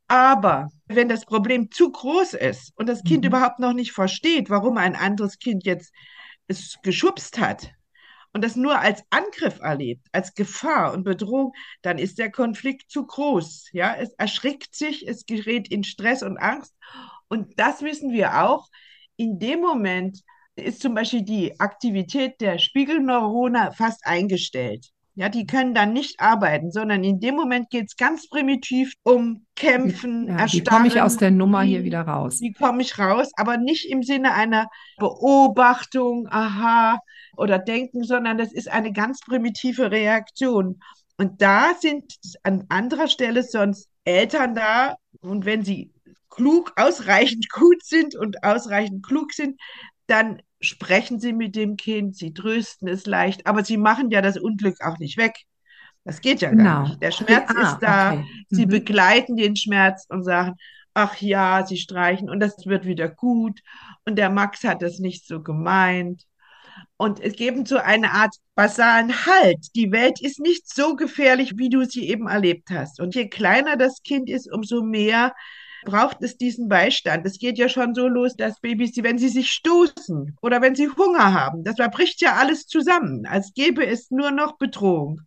Aber 0.07 0.71
wenn 0.87 1.09
das 1.09 1.26
Problem 1.26 1.71
zu 1.71 1.93
groß 1.93 2.33
ist 2.35 2.73
und 2.76 2.88
das 2.88 3.02
Kind 3.05 3.25
mhm. 3.25 3.28
überhaupt 3.28 3.59
noch 3.59 3.75
nicht 3.75 3.93
versteht, 3.93 4.49
warum 4.49 4.78
ein 4.78 4.97
anderes 4.97 5.38
Kind 5.38 5.67
jetzt 5.67 5.93
es 6.49 6.78
geschubst 6.83 7.38
hat 7.38 7.71
und 8.33 8.45
das 8.45 8.57
nur 8.57 8.78
als 8.78 9.02
Angriff 9.11 9.61
erlebt, 9.61 10.07
als 10.12 10.35
Gefahr 10.35 10.93
und 10.93 11.05
Bedrohung, 11.05 11.52
dann 11.83 11.99
ist 11.99 12.19
der 12.19 12.31
Konflikt 12.31 12.90
zu 12.90 13.07
groß. 13.07 13.69
Ja, 13.73 13.95
es 13.97 14.12
erschrickt 14.14 14.75
sich, 14.75 15.07
es 15.07 15.26
gerät 15.26 15.69
in 15.69 15.85
Stress 15.85 16.23
und 16.23 16.38
Angst. 16.38 16.75
Und 17.28 17.59
das 17.59 17.83
wissen 17.83 18.12
wir 18.12 18.45
auch. 18.45 18.69
In 19.17 19.38
dem 19.38 19.61
Moment 19.61 20.21
ist 20.57 20.83
zum 20.83 20.95
Beispiel 20.95 21.23
die 21.23 21.59
Aktivität 21.61 22.40
der 22.40 22.59
Spiegelneurone 22.59 23.73
fast 23.73 24.05
eingestellt. 24.07 24.93
Ja, 25.21 25.29
die 25.29 25.47
können 25.47 25.75
dann 25.75 25.93
nicht 25.93 26.21
arbeiten, 26.21 26.71
sondern 26.71 27.03
in 27.03 27.19
dem 27.19 27.35
Moment 27.35 27.71
geht 27.71 27.87
es 27.89 27.97
ganz 27.97 28.29
primitiv 28.29 28.93
um 29.03 29.47
Kämpfen, 29.57 30.29
Ja, 30.29 30.37
wie 30.37 30.41
Erstarren. 30.43 30.65
komme 30.65 30.87
ich 30.87 31.01
aus 31.03 31.17
der 31.17 31.33
Nummer 31.33 31.63
hier 31.63 31.81
wie- 31.81 31.87
wieder 31.87 32.03
raus? 32.03 32.41
Wie 32.41 32.53
komme 32.53 32.83
ich 32.83 32.97
raus? 33.01 33.31
Aber 33.37 33.57
nicht 33.57 33.91
im 33.91 34.05
Sinne 34.05 34.33
einer 34.35 34.69
Beobachtung, 34.97 36.29
aha, 36.31 37.01
oder 37.37 37.59
Denken, 37.59 38.05
sondern 38.05 38.39
das 38.39 38.53
ist 38.53 38.69
eine 38.71 38.93
ganz 38.93 39.21
primitive 39.21 39.91
Reaktion. 39.91 40.81
Und 41.17 41.43
da 41.43 41.73
sind 41.81 42.15
an 42.45 42.65
anderer 42.69 43.09
Stelle 43.09 43.43
sonst 43.43 43.89
Eltern 44.05 44.55
da. 44.55 44.95
Und 45.21 45.45
wenn 45.45 45.65
sie 45.65 45.93
klug, 46.31 46.73
ausreichend 46.77 47.49
gut 47.53 47.83
sind 47.85 48.15
und 48.15 48.45
ausreichend 48.45 49.05
klug 49.05 49.33
sind, 49.33 49.61
dann 50.07 50.41
sprechen 50.61 51.21
sie 51.21 51.33
mit 51.33 51.57
dem 51.57 51.77
Kind, 51.77 52.17
sie 52.17 52.35
trösten 52.35 52.88
es 52.88 53.07
leicht, 53.07 53.47
aber 53.47 53.65
sie 53.65 53.77
machen 53.77 54.11
ja 54.11 54.23
das 54.23 54.38
Unglück 54.38 54.81
auch 54.83 54.99
nicht 54.99 55.17
weg. 55.17 55.35
Das 56.05 56.21
geht 56.21 56.41
ja 56.43 56.53
gar 56.53 56.57
Genau. 56.57 56.75
nicht. 56.75 57.03
Der 57.03 57.11
Schmerz 57.12 57.53
Ah, 57.55 57.55
ist 57.55 57.79
da. 57.81 58.17
okay. 58.17 58.25
Sie 58.49 58.67
Mhm. 58.67 58.69
begleiten 58.69 59.37
den 59.37 59.57
Schmerz 59.57 60.07
und 60.09 60.25
sagen, 60.25 60.55
ach 60.95 61.21
ja, 61.21 61.65
sie 61.67 61.77
streichen 61.77 62.31
und 62.31 62.41
das 62.41 62.67
wird 62.67 62.87
wieder 62.87 63.09
gut. 63.09 63.61
Und 64.07 64.17
der 64.17 64.31
Max 64.31 64.65
hat 64.65 64.83
das 64.83 64.99
nicht 64.99 65.27
so 65.27 65.43
gemeint. 65.43 66.25
Und 66.97 67.21
es 67.21 67.35
geben 67.35 67.67
so 67.67 67.79
eine 67.79 68.12
Art 68.12 68.35
basalen 68.55 69.27
Halt. 69.27 69.69
Die 69.77 69.93
Welt 69.93 70.21
ist 70.21 70.41
nicht 70.41 70.73
so 70.73 70.97
gefährlich, 70.97 71.55
wie 71.57 71.69
du 71.71 71.85
sie 71.85 72.09
eben 72.09 72.29
erlebt 72.29 72.71
hast. 72.71 73.00
Und 73.00 73.15
je 73.15 73.29
kleiner 73.29 73.77
das 73.77 74.03
Kind 74.03 74.29
ist, 74.31 74.50
umso 74.53 74.83
mehr 74.83 75.35
braucht 75.85 76.23
es 76.23 76.37
diesen 76.37 76.69
Beistand. 76.69 77.27
Es 77.27 77.39
geht 77.39 77.59
ja 77.59 77.69
schon 77.69 77.95
so 77.95 78.09
los, 78.09 78.37
dass 78.37 78.61
Babys, 78.61 78.93
wenn 79.03 79.19
sie 79.19 79.29
sich 79.29 79.51
stoßen 79.51 80.37
oder 80.43 80.61
wenn 80.61 80.75
sie 80.75 80.89
Hunger 80.89 81.33
haben, 81.33 81.65
das 81.65 81.77
da 81.77 81.89
bricht 81.89 82.21
ja 82.21 82.35
alles 82.35 82.67
zusammen, 82.67 83.27
als 83.27 83.53
gäbe 83.55 83.87
es 83.87 84.11
nur 84.11 84.31
noch 84.31 84.59
Bedrohung. 84.59 85.23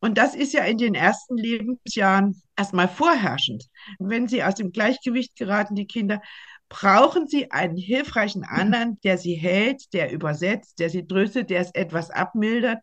Und 0.00 0.18
das 0.18 0.34
ist 0.34 0.52
ja 0.52 0.64
in 0.64 0.78
den 0.78 0.94
ersten 0.94 1.36
Lebensjahren 1.36 2.40
erstmal 2.56 2.88
vorherrschend. 2.88 3.64
Wenn 3.98 4.28
sie 4.28 4.44
aus 4.44 4.54
dem 4.54 4.70
Gleichgewicht 4.72 5.36
geraten, 5.36 5.74
die 5.74 5.86
Kinder, 5.86 6.20
brauchen 6.68 7.26
sie 7.26 7.50
einen 7.50 7.76
hilfreichen 7.76 8.44
anderen, 8.44 9.00
der 9.02 9.18
sie 9.18 9.34
hält, 9.34 9.92
der 9.92 10.12
übersetzt, 10.12 10.78
der 10.78 10.90
sie 10.90 11.06
tröstet, 11.06 11.50
der 11.50 11.60
es 11.60 11.70
etwas 11.74 12.10
abmildert. 12.10 12.82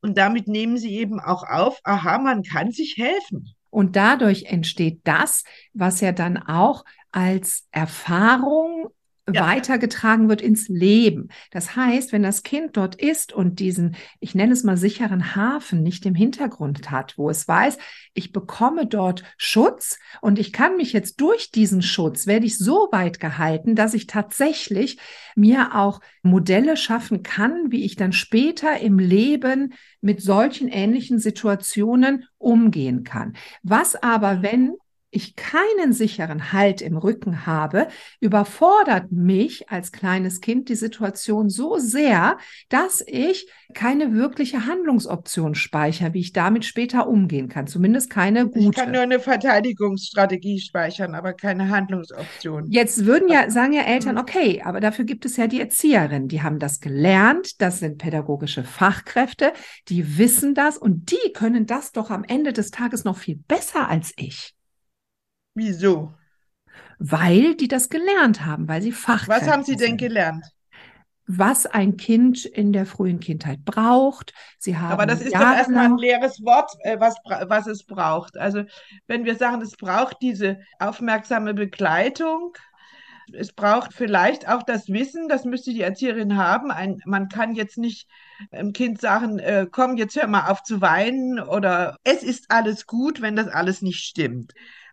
Und 0.00 0.18
damit 0.18 0.48
nehmen 0.48 0.78
sie 0.78 0.96
eben 0.96 1.20
auch 1.20 1.44
auf, 1.44 1.78
aha, 1.84 2.18
man 2.18 2.42
kann 2.42 2.72
sich 2.72 2.96
helfen. 2.96 3.54
Und 3.72 3.96
dadurch 3.96 4.44
entsteht 4.44 5.00
das, 5.04 5.44
was 5.72 6.02
ja 6.02 6.12
dann 6.12 6.36
auch 6.36 6.84
als 7.10 7.66
Erfahrung 7.70 8.90
Ja. 9.30 9.46
weitergetragen 9.46 10.28
wird 10.28 10.42
ins 10.42 10.68
Leben. 10.68 11.28
Das 11.52 11.76
heißt, 11.76 12.12
wenn 12.12 12.24
das 12.24 12.42
Kind 12.42 12.76
dort 12.76 12.96
ist 12.96 13.32
und 13.32 13.60
diesen, 13.60 13.94
ich 14.18 14.34
nenne 14.34 14.52
es 14.52 14.64
mal 14.64 14.76
sicheren 14.76 15.36
Hafen 15.36 15.84
nicht 15.84 16.04
im 16.06 16.16
Hintergrund 16.16 16.90
hat, 16.90 17.16
wo 17.16 17.30
es 17.30 17.46
weiß, 17.46 17.78
ich 18.14 18.32
bekomme 18.32 18.86
dort 18.86 19.22
Schutz 19.36 20.00
und 20.22 20.40
ich 20.40 20.52
kann 20.52 20.76
mich 20.76 20.92
jetzt 20.92 21.20
durch 21.20 21.52
diesen 21.52 21.82
Schutz, 21.82 22.26
werde 22.26 22.46
ich 22.46 22.58
so 22.58 22.88
weit 22.90 23.20
gehalten, 23.20 23.76
dass 23.76 23.94
ich 23.94 24.08
tatsächlich 24.08 24.98
mir 25.36 25.76
auch 25.76 26.00
Modelle 26.22 26.76
schaffen 26.76 27.22
kann, 27.22 27.70
wie 27.70 27.84
ich 27.84 27.94
dann 27.94 28.12
später 28.12 28.80
im 28.80 28.98
Leben 28.98 29.74
mit 30.00 30.20
solchen 30.20 30.66
ähnlichen 30.66 31.20
Situationen 31.20 32.26
umgehen 32.38 33.04
kann. 33.04 33.36
Was 33.62 33.94
aber, 33.94 34.42
wenn 34.42 34.74
ich 35.12 35.36
keinen 35.36 35.92
sicheren 35.92 36.52
Halt 36.52 36.80
im 36.82 36.96
Rücken 36.96 37.46
habe, 37.46 37.86
überfordert 38.20 39.12
mich 39.12 39.68
als 39.70 39.92
kleines 39.92 40.40
Kind 40.40 40.68
die 40.68 40.74
Situation 40.74 41.48
so 41.50 41.78
sehr, 41.78 42.38
dass 42.68 43.02
ich 43.06 43.48
keine 43.74 44.14
wirkliche 44.14 44.66
Handlungsoption 44.66 45.54
speichere, 45.54 46.14
wie 46.14 46.20
ich 46.20 46.32
damit 46.32 46.64
später 46.64 47.06
umgehen 47.08 47.48
kann. 47.48 47.66
Zumindest 47.68 48.10
keine 48.10 48.48
Ich 48.50 48.50
gute. 48.50 48.70
kann 48.70 48.90
nur 48.92 49.02
eine 49.02 49.20
Verteidigungsstrategie 49.20 50.58
speichern, 50.60 51.14
aber 51.14 51.32
keine 51.34 51.68
Handlungsoption. 51.68 52.70
Jetzt 52.70 53.04
würden 53.06 53.28
ja, 53.28 53.50
sagen 53.50 53.72
ja 53.72 53.82
Eltern, 53.82 54.16
Mhm. 54.16 54.18
okay, 54.18 54.62
aber 54.64 54.80
dafür 54.80 55.04
gibt 55.04 55.24
es 55.24 55.36
ja 55.36 55.46
die 55.48 55.60
Erzieherinnen, 55.60 56.28
die 56.28 56.42
haben 56.42 56.58
das 56.58 56.80
gelernt, 56.80 57.60
das 57.60 57.80
sind 57.80 57.98
pädagogische 57.98 58.62
Fachkräfte, 58.64 59.52
die 59.88 60.16
wissen 60.16 60.54
das 60.54 60.78
und 60.78 61.10
die 61.10 61.32
können 61.34 61.66
das 61.66 61.92
doch 61.92 62.10
am 62.10 62.24
Ende 62.24 62.52
des 62.52 62.70
Tages 62.70 63.04
noch 63.04 63.18
viel 63.18 63.36
besser 63.48 63.88
als 63.88 64.12
ich, 64.16 64.54
Wieso? 65.54 66.14
weil 67.04 67.54
die 67.56 67.68
das 67.68 67.88
gelernt 67.88 68.44
haben, 68.46 68.68
weil 68.68 68.80
sie 68.80 68.92
Fachkräfte 68.92 69.46
Was 69.46 69.52
haben 69.52 69.64
Sie 69.64 69.76
denn 69.76 69.96
gelernt? 69.96 70.46
Was 71.26 71.66
ein 71.66 71.96
Kind 71.96 72.44
in 72.44 72.72
der 72.72 72.86
frühen 72.86 73.20
Kindheit 73.20 73.64
braucht. 73.64 74.34
Sie 74.58 74.76
haben 74.76 74.92
Aber 74.92 75.06
das 75.06 75.20
ist 75.20 75.34
doch 75.34 75.40
erstmal 75.40 75.86
ein 75.86 75.96
leeres 75.96 76.42
Wort, 76.44 76.70
äh, 76.80 76.98
was, 77.00 77.14
was 77.24 77.66
es 77.66 77.84
braucht. 77.84 78.36
Also 78.36 78.64
wenn 79.06 79.24
wir 79.24 79.36
sagen, 79.36 79.62
es 79.62 79.76
braucht 79.76 80.18
diese 80.20 80.60
aufmerksame 80.78 81.54
Begleitung, 81.54 82.54
es 83.32 83.52
braucht 83.52 83.94
vielleicht 83.94 84.48
auch 84.48 84.62
das 84.62 84.88
Wissen, 84.88 85.28
das 85.28 85.44
müsste 85.44 85.72
die 85.72 85.80
Erzieherin 85.80 86.36
haben. 86.36 86.70
Ein, 86.70 86.98
man 87.04 87.28
kann 87.28 87.54
jetzt 87.54 87.78
nicht 87.78 88.08
dem 88.52 88.72
Kind 88.72 89.00
sagen, 89.00 89.38
äh, 89.38 89.66
komm, 89.70 89.96
jetzt 89.96 90.16
hör 90.16 90.26
mal 90.26 90.50
auf 90.50 90.62
zu 90.62 90.80
weinen 90.80 91.40
oder 91.40 91.96
es 92.04 92.22
ist 92.22 92.46
alles 92.50 92.86
gut, 92.86 93.22
wenn 93.22 93.36
das 93.36 93.48
alles 93.48 93.80
nicht 93.80 94.04
stimmt. 94.04 94.52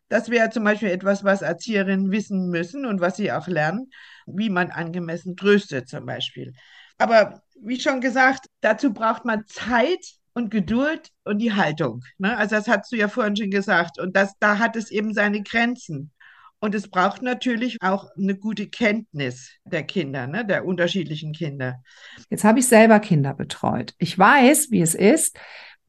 Das 0.10 0.30
wäre 0.30 0.50
zum 0.50 0.64
Beispiel 0.64 0.90
etwas, 0.90 1.24
was 1.24 1.42
Erzieherinnen 1.42 2.12
wissen 2.12 2.50
müssen 2.50 2.86
und 2.86 3.00
was 3.00 3.18
sie 3.18 3.32
auch 3.32 3.48
lernen, 3.48 3.92
wie 4.26 4.50
man 4.50 4.72
angemessen 4.72 5.38
tröstet 5.38 5.88
zum 5.88 6.06
Beispiel. 6.06 6.54
Aber 6.98 7.42
wie 7.62 7.80
schon 7.80 8.02
gesagt, 8.02 8.48
dazu 8.62 8.94
braucht 8.94 9.26
man 9.26 9.46
Zeit 9.48 10.06
und 10.34 10.52
Geduld 10.52 11.10
und 11.24 11.40
die 11.40 11.54
Haltung. 11.54 12.04
Ne? 12.18 12.36
Also 12.38 12.56
das 12.56 12.68
hast 12.68 12.92
du 12.92 12.96
ja 12.96 13.08
vorhin 13.08 13.36
schon 13.36 13.52
gesagt. 13.52 14.00
Und 14.00 14.16
das, 14.16 14.34
da 14.40 14.60
hat 14.60 14.76
es 14.76 14.92
eben 14.92 15.14
seine 15.14 15.44
Grenzen. 15.44 16.12
Und 16.62 16.76
es 16.76 16.90
braucht 16.90 17.22
natürlich 17.22 17.78
auch 17.82 18.10
eine 18.18 18.36
gute 18.36 18.68
Kenntnis 18.68 19.52
der 19.64 19.84
Kinder, 19.84 20.28
ne? 20.28 20.46
der 20.46 20.66
unterschiedlichen 20.66 21.32
Kinder. 21.32 21.82
Jetzt 22.30 22.44
habe 22.44 22.60
ich 22.60 22.68
selber 22.68 23.00
Kinder 23.00 23.34
betreut. 23.34 23.94
Ich 23.98 24.18
weiß, 24.18 24.70
wie 24.70 24.82
es 24.82 24.94
ist, 24.94 25.38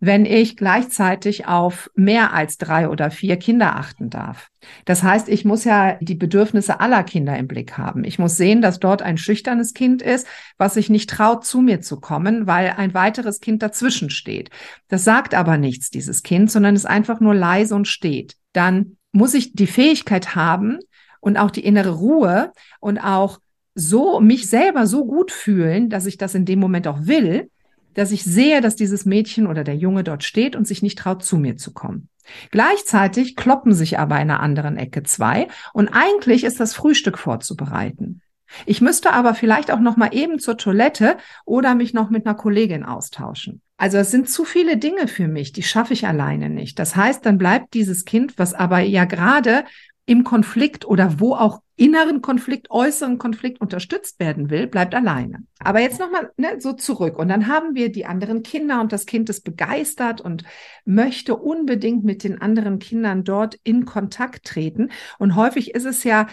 wenn 0.00 0.24
ich 0.24 0.56
gleichzeitig 0.56 1.46
auf 1.46 1.90
mehr 1.94 2.32
als 2.32 2.56
drei 2.56 2.88
oder 2.88 3.10
vier 3.10 3.36
Kinder 3.36 3.76
achten 3.76 4.08
darf. 4.08 4.48
Das 4.86 5.02
heißt, 5.02 5.28
ich 5.28 5.44
muss 5.44 5.64
ja 5.64 5.98
die 6.00 6.14
Bedürfnisse 6.14 6.80
aller 6.80 7.04
Kinder 7.04 7.36
im 7.36 7.46
Blick 7.46 7.76
haben. 7.76 8.04
Ich 8.04 8.18
muss 8.18 8.38
sehen, 8.38 8.62
dass 8.62 8.80
dort 8.80 9.02
ein 9.02 9.18
schüchternes 9.18 9.74
Kind 9.74 10.00
ist, 10.00 10.26
was 10.56 10.74
sich 10.74 10.88
nicht 10.88 11.10
traut, 11.10 11.44
zu 11.44 11.60
mir 11.60 11.82
zu 11.82 12.00
kommen, 12.00 12.46
weil 12.46 12.74
ein 12.76 12.94
weiteres 12.94 13.40
Kind 13.40 13.62
dazwischen 13.62 14.08
steht. 14.08 14.48
Das 14.88 15.04
sagt 15.04 15.34
aber 15.34 15.58
nichts, 15.58 15.90
dieses 15.90 16.22
Kind, 16.22 16.50
sondern 16.50 16.74
ist 16.74 16.86
einfach 16.86 17.20
nur 17.20 17.34
leise 17.34 17.74
und 17.74 17.86
steht. 17.86 18.36
Dann 18.54 18.96
muss 19.12 19.34
ich 19.34 19.52
die 19.52 19.66
Fähigkeit 19.66 20.34
haben 20.34 20.78
und 21.20 21.36
auch 21.36 21.50
die 21.50 21.64
innere 21.64 21.90
Ruhe 21.90 22.52
und 22.80 22.98
auch 22.98 23.38
so 23.74 24.18
mich 24.20 24.48
selber 24.48 24.86
so 24.86 25.04
gut 25.04 25.30
fühlen, 25.30 25.90
dass 25.90 26.06
ich 26.06 26.16
das 26.16 26.34
in 26.34 26.46
dem 26.46 26.58
Moment 26.58 26.88
auch 26.88 27.06
will, 27.06 27.50
dass 27.94 28.12
ich 28.12 28.24
sehe, 28.24 28.60
dass 28.60 28.76
dieses 28.76 29.04
Mädchen 29.04 29.46
oder 29.46 29.64
der 29.64 29.76
Junge 29.76 30.04
dort 30.04 30.24
steht 30.24 30.56
und 30.56 30.66
sich 30.66 30.82
nicht 30.82 30.98
traut, 30.98 31.24
zu 31.24 31.36
mir 31.36 31.56
zu 31.56 31.72
kommen. 31.72 32.08
Gleichzeitig 32.50 33.36
kloppen 33.36 33.72
sich 33.72 33.98
aber 33.98 34.16
in 34.16 34.30
einer 34.30 34.40
anderen 34.40 34.76
Ecke 34.76 35.02
zwei 35.02 35.48
und 35.72 35.88
eigentlich 35.88 36.44
ist 36.44 36.60
das 36.60 36.74
Frühstück 36.74 37.18
vorzubereiten. 37.18 38.22
Ich 38.66 38.80
müsste 38.80 39.12
aber 39.12 39.34
vielleicht 39.34 39.70
auch 39.70 39.80
noch 39.80 39.96
mal 39.96 40.12
eben 40.12 40.38
zur 40.38 40.56
Toilette 40.56 41.16
oder 41.44 41.74
mich 41.74 41.94
noch 41.94 42.10
mit 42.10 42.26
einer 42.26 42.34
Kollegin 42.34 42.84
austauschen. 42.84 43.62
Also 43.76 43.98
es 43.98 44.10
sind 44.10 44.28
zu 44.28 44.44
viele 44.44 44.76
Dinge 44.76 45.08
für 45.08 45.28
mich, 45.28 45.52
die 45.52 45.62
schaffe 45.62 45.94
ich 45.94 46.06
alleine 46.06 46.50
nicht. 46.50 46.78
Das 46.78 46.96
heißt, 46.96 47.24
dann 47.24 47.38
bleibt 47.38 47.74
dieses 47.74 48.04
Kind, 48.04 48.38
was 48.38 48.52
aber 48.52 48.80
ja 48.80 49.04
gerade 49.04 49.64
im 50.04 50.24
Konflikt 50.24 50.84
oder 50.84 51.20
wo 51.20 51.34
auch 51.34 51.60
inneren 51.80 52.20
Konflikt, 52.20 52.70
äußeren 52.70 53.16
Konflikt 53.16 53.62
unterstützt 53.62 54.20
werden 54.20 54.50
will, 54.50 54.66
bleibt 54.66 54.94
alleine. 54.94 55.44
Aber 55.60 55.80
jetzt 55.80 55.98
nochmal 55.98 56.30
ne, 56.36 56.60
so 56.60 56.74
zurück. 56.74 57.18
Und 57.18 57.28
dann 57.28 57.46
haben 57.46 57.74
wir 57.74 57.90
die 57.90 58.04
anderen 58.04 58.42
Kinder 58.42 58.82
und 58.82 58.92
das 58.92 59.06
Kind 59.06 59.30
ist 59.30 59.44
begeistert 59.44 60.20
und 60.20 60.44
möchte 60.84 61.36
unbedingt 61.36 62.04
mit 62.04 62.22
den 62.22 62.38
anderen 62.38 62.80
Kindern 62.80 63.24
dort 63.24 63.58
in 63.64 63.86
Kontakt 63.86 64.44
treten. 64.44 64.90
Und 65.18 65.36
häufig 65.36 65.74
ist 65.74 65.86
es 65.86 66.04
ja 66.04 66.26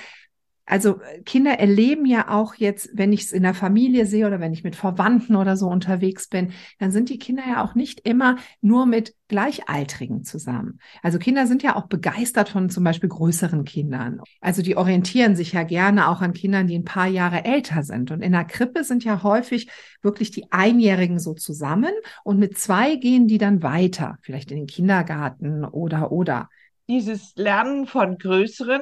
also 0.67 0.99
Kinder 1.25 1.59
erleben 1.59 2.05
ja 2.05 2.29
auch 2.29 2.53
jetzt, 2.55 2.89
wenn 2.93 3.13
ich 3.13 3.21
es 3.21 3.31
in 3.31 3.43
der 3.43 3.53
Familie 3.53 4.05
sehe 4.05 4.27
oder 4.27 4.41
wenn 4.41 4.51
ich 4.51 4.65
mit 4.65 4.75
Verwandten 4.75 5.37
oder 5.37 5.55
so 5.55 5.67
unterwegs 5.67 6.27
bin, 6.27 6.51
dann 6.77 6.91
sind 6.91 7.07
die 7.09 7.17
Kinder 7.17 7.43
ja 7.47 7.63
auch 7.63 7.73
nicht 7.73 8.01
immer 8.01 8.35
nur 8.59 8.85
mit 8.85 9.15
Gleichaltrigen 9.29 10.25
zusammen. 10.25 10.79
Also 11.01 11.19
Kinder 11.19 11.47
sind 11.47 11.63
ja 11.63 11.77
auch 11.77 11.87
begeistert 11.87 12.49
von 12.49 12.69
zum 12.69 12.83
Beispiel 12.83 13.07
größeren 13.07 13.63
Kindern. 13.63 14.19
Also 14.41 14.61
die 14.61 14.75
orientieren 14.75 15.37
sich 15.37 15.53
ja 15.53 15.63
gerne 15.63 16.09
auch 16.09 16.21
an 16.21 16.33
Kindern, 16.33 16.67
die 16.67 16.77
ein 16.77 16.85
paar 16.85 17.07
Jahre 17.07 17.45
älter 17.45 17.83
sind. 17.83 18.11
Und 18.11 18.21
in 18.21 18.33
der 18.33 18.45
Krippe 18.45 18.83
sind 18.83 19.05
ja 19.05 19.23
häufig 19.23 19.69
wirklich 20.01 20.31
die 20.31 20.51
Einjährigen 20.51 21.19
so 21.19 21.33
zusammen 21.33 21.93
und 22.25 22.39
mit 22.39 22.57
zwei 22.57 22.97
gehen 22.97 23.27
die 23.27 23.37
dann 23.37 23.63
weiter, 23.63 24.17
vielleicht 24.21 24.51
in 24.51 24.57
den 24.57 24.67
Kindergarten 24.67 25.63
oder 25.63 26.11
oder. 26.11 26.49
Dieses 26.89 27.33
Lernen 27.35 27.85
von 27.85 28.17
Größeren 28.17 28.81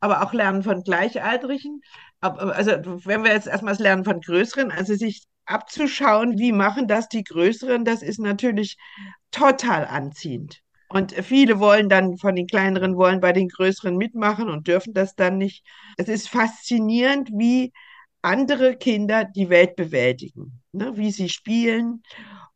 aber 0.00 0.22
auch 0.22 0.32
Lernen 0.32 0.62
von 0.62 0.82
Gleichaltrigen. 0.82 1.80
Also 2.20 2.72
wenn 3.04 3.24
wir 3.24 3.32
jetzt 3.32 3.46
erstmal 3.46 3.74
das 3.74 3.80
Lernen 3.80 4.04
von 4.04 4.20
Größeren, 4.20 4.70
also 4.70 4.94
sich 4.94 5.26
abzuschauen, 5.46 6.38
wie 6.38 6.52
machen 6.52 6.88
das 6.88 7.08
die 7.08 7.24
Größeren, 7.24 7.84
das 7.84 8.02
ist 8.02 8.18
natürlich 8.18 8.76
total 9.30 9.86
anziehend. 9.86 10.62
Und 10.88 11.12
viele 11.12 11.58
wollen 11.58 11.88
dann 11.88 12.16
von 12.16 12.36
den 12.36 12.46
kleineren 12.46 12.96
wollen 12.96 13.20
bei 13.20 13.32
den 13.32 13.48
größeren 13.48 13.96
mitmachen 13.96 14.48
und 14.48 14.68
dürfen 14.68 14.94
das 14.94 15.14
dann 15.16 15.38
nicht. 15.38 15.64
Es 15.96 16.08
ist 16.08 16.28
faszinierend, 16.28 17.30
wie 17.32 17.72
andere 18.22 18.76
Kinder 18.76 19.24
die 19.24 19.48
Welt 19.48 19.76
bewältigen, 19.76 20.60
ne? 20.72 20.96
wie 20.96 21.10
sie 21.10 21.28
spielen. 21.28 22.02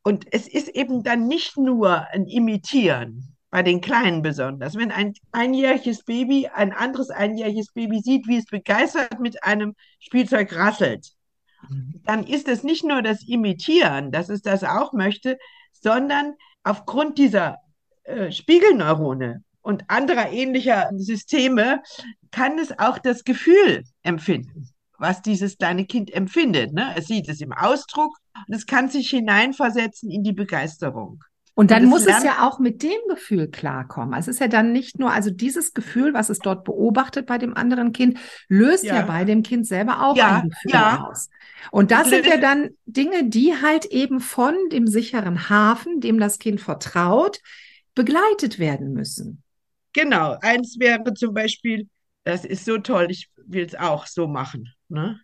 Und 0.03 0.27
es 0.33 0.49
ist 0.49 0.69
eben 0.69 1.03
dann 1.03 1.27
nicht 1.27 1.57
nur 1.57 2.07
ein 2.09 2.27
Imitieren, 2.27 3.30
bei 3.51 3.63
den 3.63 3.81
Kleinen 3.81 4.23
besonders. 4.23 4.77
Wenn 4.77 4.93
ein 4.93 5.15
einjähriges 5.33 6.05
Baby 6.05 6.49
ein 6.53 6.73
anderes 6.73 7.11
einjähriges 7.11 7.73
Baby 7.73 8.01
sieht, 8.01 8.29
wie 8.29 8.37
es 8.37 8.47
begeistert 8.47 9.21
mit 9.21 9.43
einem 9.43 9.75
Spielzeug 9.99 10.55
rasselt, 10.55 11.09
mhm. 11.69 12.01
dann 12.05 12.25
ist 12.25 12.49
es 12.49 12.63
nicht 12.63 12.85
nur 12.85 13.03
das 13.03 13.27
Imitieren, 13.27 14.13
dass 14.13 14.29
es 14.29 14.43
das 14.43 14.63
auch 14.63 14.93
möchte, 14.93 15.39
sondern 15.73 16.35
aufgrund 16.63 17.19
dieser 17.19 17.57
äh, 18.05 18.31
Spiegelneurone 18.31 19.43
und 19.63 19.85
anderer 19.89 20.31
ähnlicher 20.31 20.91
Systeme 20.97 21.83
kann 22.31 22.59
es 22.59 22.79
auch 22.79 22.99
das 22.99 23.25
Gefühl 23.25 23.85
empfinden, 24.03 24.71
was 24.99 25.23
dieses 25.23 25.59
kleine 25.59 25.87
Kind 25.87 26.13
empfindet. 26.13 26.73
Ne? 26.73 26.95
Es 26.97 27.07
sieht 27.07 27.29
es 27.29 27.41
im 27.41 27.53
Ausdruck 27.53 28.17
und 28.47 28.55
es 28.55 28.67
kann 28.67 28.89
sich 28.89 29.11
hineinversetzen 29.11 30.11
in 30.11 30.23
die 30.23 30.33
Begeisterung. 30.33 31.23
Und 31.55 31.71
dann 31.71 31.85
und 31.85 31.91
muss 31.91 32.07
es 32.07 32.23
ja 32.23 32.47
auch 32.49 32.59
mit 32.59 32.83
dem 32.83 33.01
Gefühl 33.09 33.49
klarkommen. 33.49 34.15
Also 34.15 34.31
es 34.31 34.37
ist 34.37 34.41
ja 34.41 34.49
dann 34.49 34.73
nicht 34.73 34.99
nur, 34.99 35.13
also 35.13 35.31
dieses 35.31 35.75
Gefühl, 35.75 36.15
was 36.15 36.29
es 36.31 36.39
dort 36.39 36.65
beobachtet 36.65 37.27
bei 37.27 37.39
dem 37.39 37.57
anderen 37.57 37.93
Kind, 37.93 38.19
löst 38.49 38.85
ja, 38.85 38.97
ja 38.97 39.03
bei 39.03 39.25
dem 39.25 39.43
Kind 39.43 39.67
selber 39.67 40.07
auch 40.07 40.17
ja, 40.17 40.43
ein 40.43 40.49
Gefühl 40.49 40.71
ja. 40.73 41.09
aus. 41.09 41.29
Und 41.71 41.91
das 41.91 42.09
sind 42.09 42.27
ja 42.27 42.39
dann 42.39 42.71
Dinge, 42.87 43.29
die 43.29 43.55
halt 43.61 43.87
eben 43.87 44.21
von 44.21 44.55
dem 44.73 44.87
sicheren 44.87 45.51
Hafen, 45.51 46.01
dem 46.01 46.19
das 46.19 46.39
Kind 46.39 46.61
vertraut, 46.61 47.41
begleitet 47.95 48.59
werden 48.59 48.93
müssen. 48.93 49.43
Genau. 49.93 50.37
Eins 50.41 50.79
wäre 50.79 51.13
zum 51.15 51.35
Beispiel, 51.35 51.89
das 52.25 52.45
ist 52.45 52.65
so 52.65 52.79
toll, 52.79 53.09
ich 53.11 53.29
will 53.37 53.65
es 53.65 53.75
auch 53.75 54.07
so 54.07 54.29
machen. 54.29 54.73
Ne? 54.89 55.21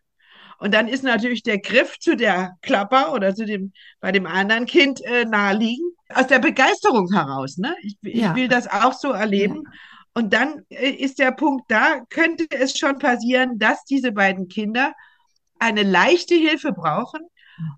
Und 0.58 0.74
dann 0.74 0.88
ist 0.88 1.04
natürlich 1.04 1.42
der 1.42 1.58
Griff 1.58 1.98
zu 1.98 2.16
der 2.16 2.56
Klapper 2.62 3.12
oder 3.12 3.34
zu 3.34 3.44
dem, 3.44 3.72
bei 4.00 4.12
dem 4.12 4.26
anderen 4.26 4.66
Kind 4.66 5.00
äh, 5.04 5.24
naheliegend 5.24 5.85
aus 6.14 6.26
der 6.26 6.38
Begeisterung 6.38 7.12
heraus. 7.12 7.58
Ne? 7.58 7.74
Ich, 7.82 7.96
ja. 8.02 8.30
ich 8.30 8.36
will 8.36 8.48
das 8.48 8.68
auch 8.68 8.92
so 8.92 9.12
erleben. 9.12 9.62
Ja. 9.64 9.70
Und 10.14 10.32
dann 10.32 10.62
äh, 10.70 10.90
ist 10.90 11.18
der 11.18 11.32
Punkt 11.32 11.70
da, 11.70 12.00
könnte 12.08 12.46
es 12.50 12.78
schon 12.78 12.98
passieren, 12.98 13.58
dass 13.58 13.84
diese 13.84 14.12
beiden 14.12 14.48
Kinder 14.48 14.94
eine 15.58 15.82
leichte 15.82 16.34
Hilfe 16.34 16.72
brauchen. 16.72 17.20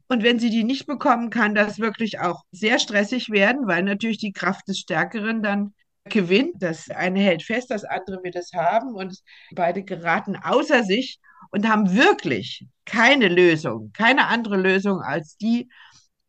Und 0.09 0.23
wenn 0.23 0.39
sie 0.39 0.51
die 0.51 0.65
nicht 0.65 0.87
bekommen, 0.87 1.31
kann 1.31 1.55
das 1.55 1.79
wirklich 1.79 2.21
auch 2.21 2.43
sehr 2.51 2.79
stressig 2.79 3.31
werden, 3.31 3.67
weil 3.67 3.83
natürlich 3.85 4.19
die 4.19 4.33
Kraft 4.33 4.67
des 4.69 4.79
Stärkeren 4.79 5.43
dann 5.43 5.75
gewinnt. 6.09 6.55
Das 6.61 6.91
eine 6.91 7.21
hält 7.21 7.43
fest, 7.43 7.71
das 7.71 7.85
andere 7.85 8.23
wird 8.23 8.37
es 8.37 8.53
haben 8.53 8.95
und 8.95 9.19
beide 9.53 9.85
geraten 9.85 10.37
außer 10.37 10.83
sich 10.83 11.21
und 11.51 11.69
haben 11.69 11.95
wirklich 11.95 12.67
keine 12.85 13.29
Lösung, 13.29 13.91
keine 13.93 14.27
andere 14.27 14.57
Lösung 14.57 15.01
als 15.01 15.37
die, 15.37 15.69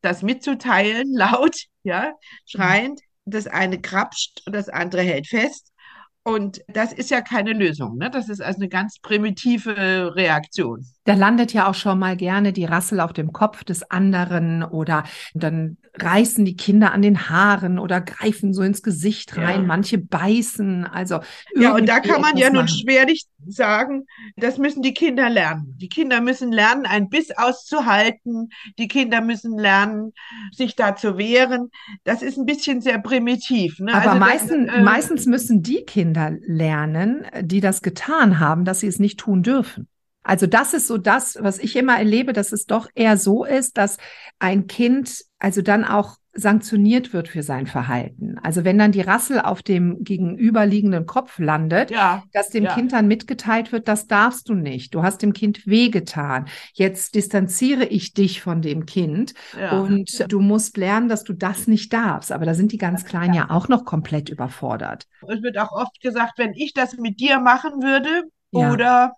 das 0.02 0.22
mitzuteilen, 0.22 1.14
laut, 1.14 1.56
ja, 1.84 2.14
schreiend. 2.46 3.00
Das 3.26 3.46
eine 3.48 3.80
krapscht 3.80 4.42
und 4.48 4.54
das 4.54 4.70
andere 4.70 5.04
hält 5.04 5.28
fest. 5.28 5.72
Und 6.24 6.62
das 6.68 6.94
ist 6.94 7.10
ja 7.10 7.22
keine 7.22 7.54
Lösung. 7.54 7.98
Ne? 7.98 8.10
Das 8.12 8.30
ist 8.30 8.42
also 8.42 8.60
eine 8.60 8.70
ganz 8.70 9.00
primitive 9.00 10.16
Reaktion. 10.16 10.86
Da 11.06 11.14
landet 11.16 11.54
ja 11.54 11.68
auch 11.68 11.76
schon 11.76 11.98
mal 11.98 12.16
gerne 12.18 12.54
die 12.54 12.66
Rassel 12.66 13.00
auf 13.00 13.14
dem 13.14 13.32
Kopf 13.32 13.64
des 13.64 13.90
anderen 13.90 14.64
oder 14.64 15.06
dann 15.34 15.78
reißen 15.98 16.46
die 16.46 16.56
Kinder 16.56 16.92
an 16.92 17.02
den 17.02 17.30
Haaren 17.30 17.80
oder 17.80 18.00
greifen 18.02 18.54
so 18.54 18.62
ins 18.62 18.84
Gesicht 18.84 19.36
rein. 19.38 19.62
Ja. 19.62 19.68
Manche 19.68 19.98
beißen. 19.98 20.86
Also 20.86 21.20
ja, 21.56 21.74
und 21.74 21.88
da 21.88 22.00
kann 22.00 22.22
man 22.22 22.38
ja 22.38 22.50
nun 22.50 22.68
schwerlich 22.68 23.26
sagen, 23.48 24.06
das 24.38 24.58
müssen 24.58 24.82
die 24.82 24.94
Kinder 24.94 25.30
lernen. 25.30 25.76
Die 25.78 25.90
Kinder 25.90 26.22
müssen 26.22 26.52
lernen, 26.52 26.86
einen 26.86 27.10
Biss 27.10 27.32
auszuhalten. 27.36 28.50
Die 28.78 28.88
Kinder 28.88 29.22
müssen 29.22 29.58
lernen, 29.58 30.14
sich 30.52 30.76
da 30.76 30.96
zu 30.96 31.18
wehren. 31.18 31.72
Das 32.04 32.22
ist 32.22 32.38
ein 32.38 32.46
bisschen 32.46 32.82
sehr 32.82 33.00
primitiv. 33.00 33.80
Ne? 33.80 33.94
Aber 33.94 34.12
also 34.12 34.20
meistens, 34.20 34.68
das, 34.68 34.76
äh, 34.76 34.82
meistens 34.82 35.26
müssen 35.26 35.64
die 35.64 35.84
Kinder 35.86 36.09
lernen, 36.14 37.26
die 37.42 37.62
das 37.62 37.82
getan 37.82 38.40
haben, 38.40 38.66
dass 38.66 38.82
sie 38.82 38.88
es 38.88 39.00
nicht 39.00 39.20
tun 39.20 39.44
dürfen. 39.44 39.88
Also 40.24 40.48
das 40.48 40.74
ist 40.74 40.88
so 40.88 40.98
das, 40.98 41.38
was 41.42 41.60
ich 41.60 41.76
immer 41.76 41.98
erlebe, 41.98 42.34
dass 42.34 42.52
es 42.52 42.66
doch 42.66 42.88
eher 42.94 43.18
so 43.18 43.46
ist, 43.46 43.78
dass 43.78 43.98
ein 44.38 44.68
Kind 44.68 45.24
also 45.40 45.62
dann 45.62 45.84
auch 45.86 46.18
sanktioniert 46.34 47.12
wird 47.12 47.28
für 47.28 47.44
sein 47.44 47.68
Verhalten. 47.68 48.38
Also 48.44 48.64
wenn 48.64 48.78
dann 48.78 48.92
die 48.92 49.02
Rassel 49.02 49.40
auf 49.40 49.64
dem 49.64 50.04
gegenüberliegenden 50.04 51.06
Kopf 51.06 51.40
landet, 51.40 51.92
ja, 51.92 52.24
dass 52.34 52.50
dem 52.50 52.66
ja. 52.66 52.74
Kind 52.74 52.94
dann 52.94 53.08
mitgeteilt 53.08 53.72
wird, 53.72 53.88
das 53.88 54.08
darfst 54.08 54.48
du 54.48 54.54
nicht. 54.54 54.94
Du 54.94 55.02
hast 55.02 55.22
dem 55.22 55.34
Kind 55.34 55.66
wehgetan. 55.66 56.46
Jetzt 56.74 57.16
distanziere 57.16 57.86
ich 57.86 58.14
dich 58.14 58.42
von 58.42 58.62
dem 58.62 58.86
Kind 58.86 59.34
ja. 59.60 59.80
und 59.80 60.26
du 60.32 60.40
musst 60.40 60.78
lernen, 60.78 61.10
dass 61.10 61.24
du 61.24 61.34
das 61.34 61.68
nicht 61.68 61.92
darfst. 61.94 62.32
Aber 62.32 62.46
da 62.46 62.54
sind 62.54 62.72
die 62.72 62.78
ganz 62.78 63.06
Kleinen 63.06 63.34
ja 63.34 63.50
auch 63.50 63.68
noch 63.68 63.86
komplett 63.86 64.30
überfordert. 64.30 65.08
Es 65.28 65.42
wird 65.42 65.58
auch 65.58 65.72
oft 65.72 66.00
gesagt, 66.02 66.34
wenn 66.38 66.54
ich 66.54 66.74
das 66.74 66.98
mit 66.98 67.20
dir 67.20 67.40
machen 67.40 67.82
würde 67.82 68.24
oder 68.52 69.14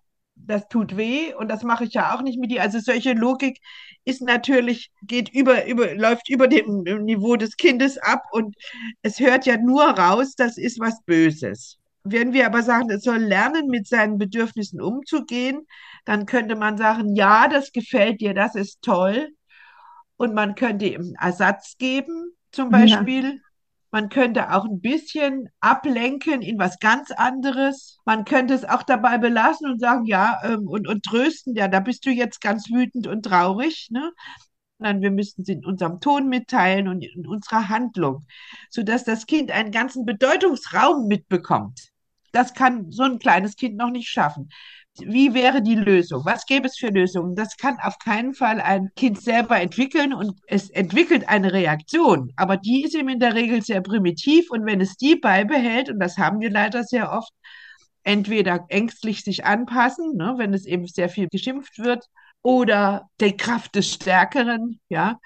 das 0.48 0.68
tut 0.68 0.98
weh 0.98 1.34
und 1.34 1.50
das 1.50 1.64
mache 1.64 1.86
ich 1.86 1.94
ja 1.94 2.16
auch 2.16 2.22
nicht 2.22 2.40
mit 2.40 2.52
dir. 2.52 2.62
Also 2.62 2.80
solche 2.80 3.14
Logik 3.14 3.60
ist 4.06 4.22
natürlich, 4.22 4.92
geht 5.04 5.30
über, 5.30 5.66
über, 5.66 5.94
läuft 5.96 6.30
über 6.30 6.48
dem 6.48 6.84
Niveau 6.84 7.36
des 7.36 7.56
Kindes 7.58 7.98
ab 7.98 8.24
und 8.32 8.56
es 9.02 9.20
hört 9.20 9.46
ja 9.46 9.58
nur 9.58 9.84
raus, 9.84 10.36
das 10.36 10.58
ist 10.58 10.80
was 10.80 11.02
Böses. 11.04 11.78
Wenn 12.04 12.34
wir 12.34 12.48
aber 12.48 12.64
sagen, 12.64 12.90
es 12.90 13.04
soll 13.04 13.18
lernen, 13.18 13.68
mit 13.68 13.88
seinen 13.88 14.18
Bedürfnissen 14.18 14.82
umzugehen, 14.82 15.68
dann 16.06 16.26
könnte 16.26 16.56
man 16.56 16.78
sagen, 16.78 17.16
ja, 17.16 17.48
das 17.48 17.72
gefällt 17.72 18.22
dir, 18.22 18.34
das 18.34 18.56
ist 18.56 18.82
toll. 18.82 19.30
Und 20.18 20.34
man 20.34 20.56
könnte 20.56 20.86
ihm 20.86 21.16
Ersatz 21.20 21.78
geben, 21.78 22.32
zum 22.52 22.70
Beispiel. 22.70 23.24
Ja. 23.24 23.51
Man 23.92 24.08
könnte 24.08 24.54
auch 24.54 24.66
ein 24.66 24.80
bisschen 24.80 25.50
ablenken 25.60 26.42
in 26.42 26.58
was 26.58 26.80
ganz 26.80 27.12
anderes. 27.12 28.00
Man 28.06 28.24
könnte 28.24 28.54
es 28.54 28.64
auch 28.64 28.84
dabei 28.84 29.18
belassen 29.18 29.70
und 29.70 29.80
sagen, 29.80 30.06
ja, 30.06 30.40
ähm, 30.44 30.68
und, 30.68 30.88
und 30.88 31.04
trösten, 31.04 31.56
ja, 31.56 31.68
da 31.68 31.82
bist 31.82 32.06
du 32.06 32.10
jetzt 32.10 32.40
ganz 32.40 32.70
wütend 32.70 33.08
und 33.08 33.24
traurig. 33.24 33.90
Ne? 33.92 34.14
Nein, 34.78 35.02
wir 35.02 35.12
müssen 35.12 35.42
es 35.42 35.50
in 35.50 35.66
unserem 35.66 36.00
Ton 36.00 36.30
mitteilen 36.30 36.88
und 36.88 37.04
in 37.04 37.28
unserer 37.28 37.68
Handlung, 37.68 38.26
sodass 38.70 39.04
das 39.04 39.26
Kind 39.26 39.52
einen 39.52 39.72
ganzen 39.72 40.06
Bedeutungsraum 40.06 41.08
mitbekommt. 41.08 41.90
Das 42.32 42.54
kann 42.54 42.92
so 42.92 43.04
ein 43.04 43.20
kleines 43.20 43.58
Kind 43.58 43.76
noch 43.76 43.92
nicht 43.92 44.08
schaffen 44.08 44.50
wie 45.00 45.34
wäre 45.34 45.62
die 45.62 45.76
Lösung? 45.76 46.24
Was 46.26 46.46
gäbe 46.46 46.68
es 46.68 46.78
für 46.78 46.90
Lösungen? 46.90 47.36
Das 47.36 47.58
kann 47.58 47.78
auf 47.82 47.98
keinen 48.00 48.34
Fall 48.34 48.60
ein 48.62 48.90
Kind 48.96 49.22
selber 49.22 49.60
entwickeln 49.60 50.14
und 50.14 50.40
es 50.48 50.70
entwickelt 50.70 51.30
eine 51.30 51.54
Reaktion, 51.54 52.32
aber 52.36 52.58
die 52.58 52.84
ist 52.84 52.96
ihm 52.96 53.08
in 53.10 53.20
der 53.20 53.34
Regel 53.34 53.62
sehr 53.62 53.82
primitiv 53.82 54.52
und 54.52 54.66
wenn 54.66 54.82
es 54.82 54.96
die 54.98 55.16
beibehält, 55.16 55.90
und 55.90 56.00
das 56.00 56.18
haben 56.18 56.40
wir 56.42 56.52
leider 56.52 56.84
sehr 56.84 57.12
oft, 57.12 57.32
entweder 58.04 58.66
ängstlich 58.70 59.24
sich 59.24 59.46
anpassen, 59.46 60.16
ne, 60.16 60.34
wenn 60.38 60.54
es 60.54 60.66
eben 60.66 60.88
sehr 60.88 61.10
viel 61.10 61.28
geschimpft 61.30 61.80
wird, 61.80 62.06
oder 62.44 63.10
die 63.20 63.38
Kraft 63.38 63.76
des 63.76 63.94
Stärkeren, 63.94 64.80
ja, 64.90 65.20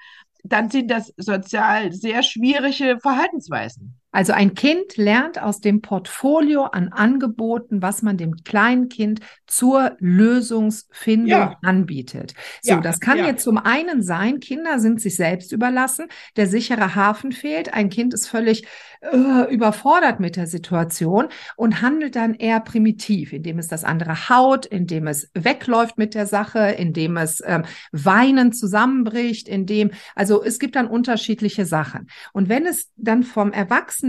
dann 0.44 0.70
sind 0.70 0.90
das 0.90 1.12
sozial 1.16 1.92
sehr 1.92 2.22
schwierige 2.22 2.98
Verhaltensweisen. 3.00 3.98
Also 4.16 4.32
ein 4.32 4.54
Kind 4.54 4.96
lernt 4.96 5.42
aus 5.42 5.60
dem 5.60 5.82
Portfolio 5.82 6.62
an 6.62 6.88
Angeboten, 6.88 7.82
was 7.82 8.00
man 8.00 8.16
dem 8.16 8.44
kleinen 8.44 8.88
Kind 8.88 9.20
zur 9.46 9.94
Lösungsfindung 9.98 11.28
ja. 11.28 11.58
anbietet. 11.60 12.32
So, 12.62 12.70
ja, 12.70 12.80
das 12.80 12.98
kann 12.98 13.18
ja. 13.18 13.26
jetzt 13.26 13.44
zum 13.44 13.58
einen 13.58 14.02
sein, 14.02 14.40
Kinder 14.40 14.78
sind 14.78 15.02
sich 15.02 15.16
selbst 15.16 15.52
überlassen, 15.52 16.06
der 16.36 16.46
sichere 16.46 16.94
Hafen 16.94 17.30
fehlt, 17.30 17.74
ein 17.74 17.90
Kind 17.90 18.14
ist 18.14 18.26
völlig 18.26 18.66
äh, 19.02 19.52
überfordert 19.52 20.18
mit 20.18 20.36
der 20.36 20.46
Situation 20.46 21.26
und 21.56 21.82
handelt 21.82 22.16
dann 22.16 22.32
eher 22.32 22.60
primitiv, 22.60 23.34
indem 23.34 23.58
es 23.58 23.68
das 23.68 23.84
andere 23.84 24.30
haut, 24.30 24.64
indem 24.64 25.08
es 25.08 25.30
wegläuft 25.34 25.98
mit 25.98 26.14
der 26.14 26.26
Sache, 26.26 26.70
indem 26.70 27.18
es 27.18 27.42
ähm, 27.44 27.64
weinend 27.92 28.56
zusammenbricht, 28.56 29.46
indem, 29.46 29.90
also 30.14 30.42
es 30.42 30.58
gibt 30.58 30.74
dann 30.74 30.86
unterschiedliche 30.86 31.66
Sachen. 31.66 32.06
Und 32.32 32.48
wenn 32.48 32.64
es 32.64 32.90
dann 32.96 33.22
vom 33.22 33.52
Erwachsenen, 33.52 34.05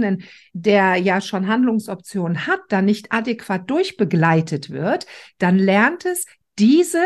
der 0.53 0.95
ja 0.95 1.21
schon 1.21 1.47
Handlungsoptionen 1.47 2.47
hat, 2.47 2.59
dann 2.69 2.85
nicht 2.85 3.11
adäquat 3.11 3.69
durchbegleitet 3.69 4.69
wird, 4.69 5.05
dann 5.37 5.57
lernt 5.57 6.05
es 6.05 6.25
diese 6.59 7.03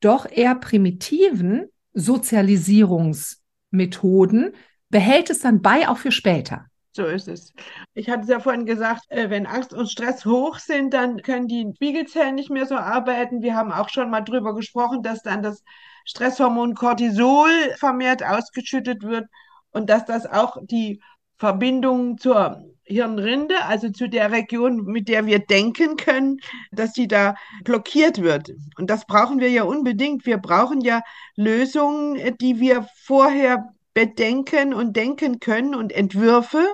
doch 0.00 0.26
eher 0.30 0.54
primitiven 0.54 1.68
Sozialisierungsmethoden, 1.92 4.54
behält 4.88 5.30
es 5.30 5.40
dann 5.40 5.62
bei 5.62 5.88
auch 5.88 5.98
für 5.98 6.12
später. 6.12 6.66
So 6.92 7.04
ist 7.04 7.28
es. 7.28 7.52
Ich 7.94 8.10
hatte 8.10 8.22
es 8.22 8.28
ja 8.28 8.40
vorhin 8.40 8.66
gesagt, 8.66 9.02
äh, 9.10 9.30
wenn 9.30 9.46
Angst 9.46 9.72
und 9.72 9.88
Stress 9.88 10.24
hoch 10.24 10.58
sind, 10.58 10.92
dann 10.92 11.22
können 11.22 11.46
die 11.46 11.70
Spiegelzellen 11.76 12.34
nicht 12.34 12.50
mehr 12.50 12.66
so 12.66 12.74
arbeiten. 12.74 13.42
Wir 13.42 13.54
haben 13.54 13.70
auch 13.70 13.88
schon 13.88 14.10
mal 14.10 14.22
drüber 14.22 14.56
gesprochen, 14.56 15.02
dass 15.02 15.22
dann 15.22 15.42
das 15.42 15.62
Stresshormon 16.04 16.74
Cortisol 16.74 17.50
vermehrt 17.76 18.24
ausgeschüttet 18.24 19.02
wird 19.02 19.26
und 19.70 19.88
dass 19.88 20.04
das 20.04 20.26
auch 20.26 20.56
die 20.62 21.00
Verbindung 21.40 22.18
zur 22.18 22.62
Hirnrinde, 22.84 23.64
also 23.64 23.88
zu 23.88 24.10
der 24.10 24.30
Region, 24.30 24.84
mit 24.84 25.08
der 25.08 25.24
wir 25.24 25.38
denken 25.38 25.96
können, 25.96 26.40
dass 26.70 26.92
die 26.92 27.08
da 27.08 27.34
blockiert 27.64 28.20
wird. 28.20 28.52
Und 28.76 28.90
das 28.90 29.06
brauchen 29.06 29.40
wir 29.40 29.48
ja 29.48 29.62
unbedingt. 29.62 30.26
Wir 30.26 30.36
brauchen 30.36 30.82
ja 30.82 31.00
Lösungen, 31.36 32.36
die 32.38 32.60
wir 32.60 32.86
vorher 32.94 33.72
bedenken 33.94 34.74
und 34.74 34.96
denken 34.96 35.40
können 35.40 35.74
und 35.74 35.92
Entwürfe, 35.92 36.66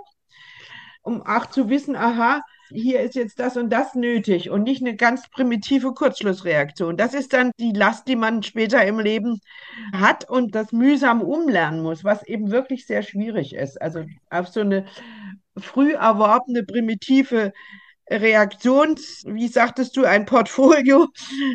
um 1.03 1.23
auch 1.23 1.47
zu 1.47 1.69
wissen, 1.69 1.95
aha, 1.95 2.43
hier 2.71 3.01
ist 3.01 3.15
jetzt 3.15 3.39
das 3.39 3.57
und 3.57 3.71
das 3.71 3.95
nötig 3.95 4.51
und 4.51 4.63
nicht 4.63 4.83
eine 4.83 4.97
ganz 4.97 5.29
primitive 5.31 5.93
Kurzschlussreaktion. 5.93 6.97
Das 6.97 7.15
ist 7.15 7.33
dann 7.33 7.51
die 7.59 7.73
Last, 7.73 8.09
die 8.09 8.17
man 8.17 8.43
später 8.43 8.85
im 8.85 8.99
Leben 8.99 9.41
hat 9.93 10.29
und 10.29 10.55
das 10.55 10.73
mühsam 10.73 11.23
umlernen 11.23 11.83
muss, 11.83 12.05
was 12.05 12.27
eben 12.27 12.51
wirklich 12.51 12.87
sehr 12.87 13.03
schwierig 13.03 13.55
ist. 13.55 13.81
Also 13.81 14.05
auf 14.31 14.49
so 14.49 14.61
eine 14.61 14.87
früh 15.59 15.93
erworbene 15.95 16.65
primitive 16.65 17.53
Reaktions, 18.11 19.25
wie 19.27 19.49
sagtest 19.49 19.97
du, 19.97 20.05
ein 20.05 20.27
Portfolio, 20.27 21.09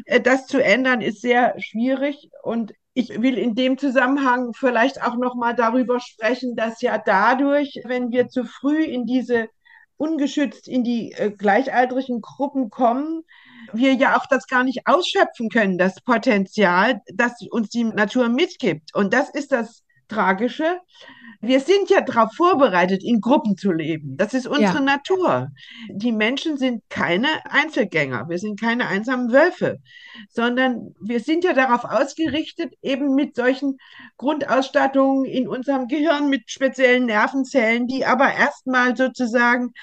äh, 0.06 0.20
das 0.20 0.48
zu 0.48 0.64
ändern, 0.64 1.02
ist 1.02 1.22
sehr 1.22 1.56
schwierig 1.60 2.30
und 2.44 2.74
ich 2.94 3.22
will 3.22 3.38
in 3.38 3.56
dem 3.56 3.78
Zusammenhang 3.78 4.52
vielleicht 4.54 5.02
auch 5.02 5.16
noch 5.16 5.36
mal 5.36 5.56
darüber 5.56 6.00
sprechen, 6.02 6.56
dass 6.56 6.82
ja 6.82 6.98
dadurch, 6.98 7.80
wenn 7.86 8.12
wir 8.12 8.28
zu 8.28 8.44
früh 8.44 8.84
in 8.84 9.06
diese 9.06 9.48
ungeschützt 10.02 10.68
in 10.68 10.84
die 10.84 11.12
äh, 11.12 11.30
gleichaltrigen 11.30 12.22
Gruppen 12.22 12.72
kommen, 12.72 13.24
wir 13.72 13.94
ja 13.94 14.18
auch 14.18 14.26
das 14.26 14.48
gar 14.48 14.64
nicht 14.64 14.88
ausschöpfen 14.88 15.50
können, 15.50 15.78
das 15.78 16.02
Potenzial, 16.02 17.02
das 17.14 17.34
uns 17.52 17.70
die 17.70 17.84
Natur 17.84 18.28
mitgibt. 18.28 18.96
Und 18.96 19.14
das 19.14 19.30
ist 19.30 19.52
das 19.52 19.84
Tragische. 20.12 20.80
Wir 21.44 21.60
sind 21.60 21.90
ja 21.90 22.02
darauf 22.02 22.34
vorbereitet, 22.36 23.04
in 23.04 23.20
Gruppen 23.20 23.58
zu 23.58 23.72
leben. 23.72 24.16
Das 24.18 24.36
ist 24.36 24.46
unsere 24.46 24.76
ja. 24.76 24.82
Natur. 24.82 25.50
Die 25.90 26.12
Menschen 26.12 26.58
sind 26.58 26.84
keine 26.90 27.28
Einzelgänger. 27.50 28.30
Wir 28.30 28.38
sind 28.38 28.60
keine 28.60 28.88
einsamen 28.88 29.32
Wölfe, 29.32 29.80
sondern 30.30 30.94
wir 31.02 31.20
sind 31.20 31.44
ja 31.44 31.54
darauf 31.54 31.84
ausgerichtet, 31.84 32.74
eben 32.84 33.16
mit 33.16 33.36
solchen 33.36 33.78
Grundausstattungen 34.18 35.26
in 35.26 35.48
unserem 35.48 35.88
Gehirn, 35.88 36.30
mit 36.30 36.52
speziellen 36.52 37.08
Nervenzellen, 37.08 37.88
die 37.88 38.06
aber 38.06 38.32
erstmal 38.34 38.96
sozusagen 38.96 39.74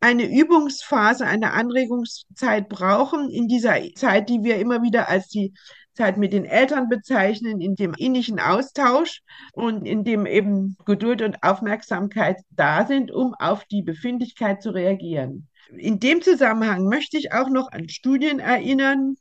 eine 0.00 0.24
Übungsphase, 0.24 1.24
eine 1.24 1.52
Anregungszeit 1.52 2.68
brauchen 2.68 3.30
in 3.30 3.48
dieser 3.48 3.76
Zeit, 3.94 4.28
die 4.28 4.42
wir 4.42 4.58
immer 4.58 4.82
wieder 4.82 5.08
als 5.08 5.28
die 5.28 5.54
Zeit 5.96 6.16
mit 6.16 6.32
den 6.32 6.44
Eltern 6.44 6.88
bezeichnen, 6.88 7.60
in 7.60 7.74
dem 7.74 7.94
innigen 7.94 8.38
Austausch 8.38 9.22
und 9.52 9.86
in 9.86 10.04
dem 10.04 10.26
eben 10.26 10.76
Geduld 10.84 11.22
und 11.22 11.42
Aufmerksamkeit 11.42 12.36
da 12.50 12.86
sind, 12.86 13.10
um 13.10 13.34
auf 13.34 13.64
die 13.64 13.82
Befindlichkeit 13.82 14.62
zu 14.62 14.70
reagieren. 14.70 15.48
In 15.76 15.98
dem 15.98 16.22
Zusammenhang 16.22 16.84
möchte 16.84 17.18
ich 17.18 17.32
auch 17.32 17.48
noch 17.48 17.72
an 17.72 17.88
Studien 17.88 18.38
erinnern, 18.38 19.16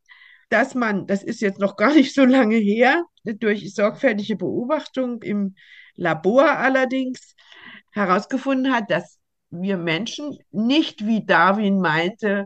dass 0.50 0.76
man, 0.76 1.08
das 1.08 1.24
ist 1.24 1.42
jetzt 1.42 1.60
noch 1.60 1.76
gar 1.76 1.94
nicht 1.94 2.14
so 2.14 2.24
lange 2.24 2.58
her, 2.58 3.04
durch 3.24 3.74
sorgfältige 3.74 4.36
Beobachtung 4.36 5.24
im 5.24 5.56
Labor 5.96 6.52
allerdings 6.52 7.36
herausgefunden 7.92 8.74
hat, 8.74 8.92
dass 8.92 9.18
wir 9.50 9.78
Menschen 9.78 10.38
nicht, 10.52 11.06
wie 11.08 11.26
Darwin 11.26 11.80
meinte, 11.80 12.46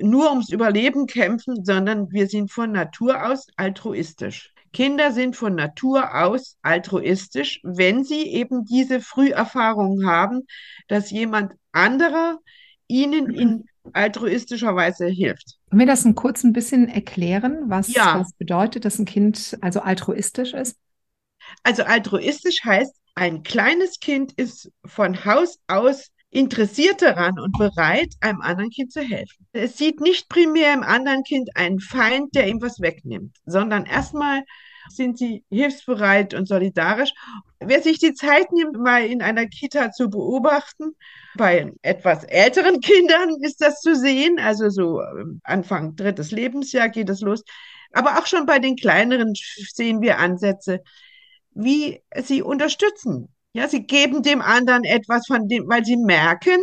nur 0.00 0.30
ums 0.30 0.50
Überleben 0.50 1.06
kämpfen, 1.06 1.64
sondern 1.64 2.10
wir 2.12 2.28
sind 2.28 2.50
von 2.50 2.72
Natur 2.72 3.26
aus 3.26 3.46
altruistisch. 3.56 4.52
Kinder 4.72 5.12
sind 5.12 5.36
von 5.36 5.54
Natur 5.54 6.14
aus 6.14 6.56
altruistisch, 6.62 7.60
wenn 7.62 8.04
sie 8.04 8.26
eben 8.26 8.64
diese 8.64 9.00
Früherfahrung 9.00 10.06
haben, 10.06 10.46
dass 10.88 11.10
jemand 11.10 11.52
anderer 11.72 12.38
ihnen 12.88 13.32
in 13.32 13.64
altruistischer 13.92 14.74
Weise 14.74 15.06
hilft. 15.06 15.56
Können 15.70 15.80
wir 15.80 15.86
das 15.86 16.04
ein 16.04 16.14
kurz 16.14 16.44
ein 16.44 16.52
bisschen 16.52 16.88
erklären, 16.88 17.64
was 17.66 17.92
ja. 17.92 18.18
das 18.18 18.32
bedeutet, 18.34 18.84
dass 18.84 18.98
ein 18.98 19.04
Kind 19.04 19.56
also 19.60 19.80
altruistisch 19.80 20.52
ist? 20.52 20.76
Also 21.62 21.84
altruistisch 21.84 22.64
heißt, 22.64 22.94
ein 23.14 23.42
kleines 23.42 23.98
Kind 24.00 24.32
ist 24.32 24.70
von 24.84 25.24
Haus 25.24 25.58
aus 25.68 26.10
interessiert 26.36 27.00
daran 27.00 27.38
und 27.38 27.56
bereit, 27.56 28.12
einem 28.20 28.42
anderen 28.42 28.68
Kind 28.68 28.92
zu 28.92 29.00
helfen. 29.00 29.46
Es 29.52 29.78
sieht 29.78 30.00
nicht 30.00 30.28
primär 30.28 30.74
im 30.74 30.82
anderen 30.82 31.22
Kind 31.22 31.48
einen 31.56 31.80
Feind, 31.80 32.34
der 32.34 32.46
ihm 32.46 32.60
was 32.60 32.78
wegnimmt, 32.78 33.34
sondern 33.46 33.86
erstmal 33.86 34.42
sind 34.90 35.16
sie 35.16 35.44
hilfsbereit 35.48 36.34
und 36.34 36.46
solidarisch. 36.46 37.12
Wer 37.58 37.82
sich 37.82 37.98
die 37.98 38.12
Zeit 38.12 38.52
nimmt, 38.52 38.76
mal 38.76 39.06
in 39.06 39.22
einer 39.22 39.46
Kita 39.46 39.92
zu 39.92 40.10
beobachten, 40.10 40.94
bei 41.36 41.72
etwas 41.80 42.24
älteren 42.24 42.80
Kindern 42.80 43.30
ist 43.40 43.62
das 43.62 43.80
zu 43.80 43.96
sehen, 43.96 44.38
also 44.38 44.68
so 44.68 45.00
ähm, 45.00 45.40
Anfang 45.42 45.96
drittes 45.96 46.32
Lebensjahr 46.32 46.90
geht 46.90 47.08
es 47.08 47.22
los. 47.22 47.44
Aber 47.92 48.18
auch 48.18 48.26
schon 48.26 48.44
bei 48.44 48.58
den 48.58 48.76
kleineren 48.76 49.32
sehen 49.72 50.02
wir 50.02 50.18
Ansätze, 50.18 50.82
wie 51.52 52.02
sie 52.22 52.42
unterstützen, 52.42 53.34
ja, 53.56 53.68
sie 53.68 53.86
geben 53.86 54.22
dem 54.22 54.40
anderen 54.40 54.84
etwas 54.84 55.26
von 55.26 55.48
dem, 55.48 55.68
weil 55.68 55.84
sie 55.84 55.96
merken, 55.96 56.58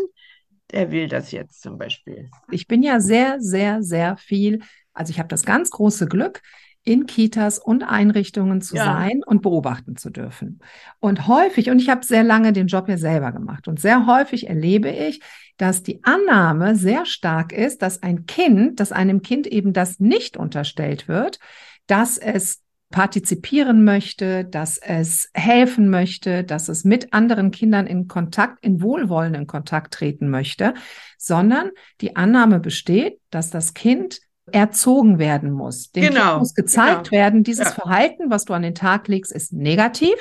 der 0.71 0.91
will 0.91 1.07
das 1.07 1.31
jetzt 1.31 1.61
zum 1.61 1.77
Beispiel. 1.77 2.29
Ich 2.51 2.67
bin 2.67 2.83
ja 2.83 2.99
sehr, 2.99 3.39
sehr, 3.39 3.83
sehr 3.83 4.17
viel, 4.17 4.61
also 4.93 5.11
ich 5.11 5.19
habe 5.19 5.29
das 5.29 5.43
ganz 5.43 5.69
große 5.69 6.07
Glück, 6.07 6.41
in 6.85 7.05
Kitas 7.05 7.59
und 7.59 7.83
Einrichtungen 7.83 8.61
zu 8.61 8.75
ja. 8.75 8.83
sein 8.83 9.21
und 9.25 9.41
beobachten 9.41 9.95
zu 9.95 10.09
dürfen. 10.09 10.59
Und 10.99 11.27
häufig, 11.27 11.69
und 11.69 11.79
ich 11.79 11.89
habe 11.89 12.05
sehr 12.05 12.23
lange 12.23 12.51
den 12.51 12.67
Job 12.67 12.89
ja 12.89 12.97
selber 12.97 13.31
gemacht, 13.31 13.67
und 13.67 13.79
sehr 13.79 14.05
häufig 14.05 14.49
erlebe 14.49 14.89
ich, 14.89 15.21
dass 15.57 15.83
die 15.83 16.03
Annahme 16.03 16.75
sehr 16.75 17.05
stark 17.05 17.53
ist, 17.53 17.81
dass 17.81 18.03
ein 18.03 18.25
Kind, 18.25 18.79
dass 18.79 18.91
einem 18.91 19.21
Kind 19.21 19.47
eben 19.47 19.71
das 19.71 19.99
nicht 19.99 20.35
unterstellt 20.35 21.07
wird, 21.07 21.39
dass 21.87 22.17
es 22.17 22.62
partizipieren 22.93 23.83
möchte, 23.83 24.45
dass 24.45 24.77
es 24.77 25.27
helfen 25.33 25.89
möchte, 25.89 26.43
dass 26.43 26.69
es 26.69 26.83
mit 26.83 27.11
anderen 27.11 27.49
Kindern 27.49 27.87
in 27.87 28.07
Kontakt, 28.07 28.63
in 28.63 28.83
wohlwollenden 28.83 29.47
Kontakt 29.47 29.95
treten 29.95 30.29
möchte, 30.29 30.75
sondern 31.17 31.71
die 32.01 32.15
Annahme 32.15 32.59
besteht, 32.59 33.19
dass 33.31 33.49
das 33.49 33.73
Kind 33.73 34.19
erzogen 34.51 35.17
werden 35.17 35.51
muss. 35.51 35.89
Dem 35.89 36.03
genau, 36.03 36.29
kind 36.29 36.39
muss 36.39 36.53
gezeigt 36.53 37.09
genau. 37.09 37.23
werden, 37.23 37.43
dieses 37.43 37.69
ja. 37.69 37.71
Verhalten, 37.71 38.29
was 38.29 38.45
du 38.45 38.53
an 38.53 38.61
den 38.61 38.75
Tag 38.75 39.07
legst, 39.07 39.31
ist 39.31 39.53
negativ 39.53 40.13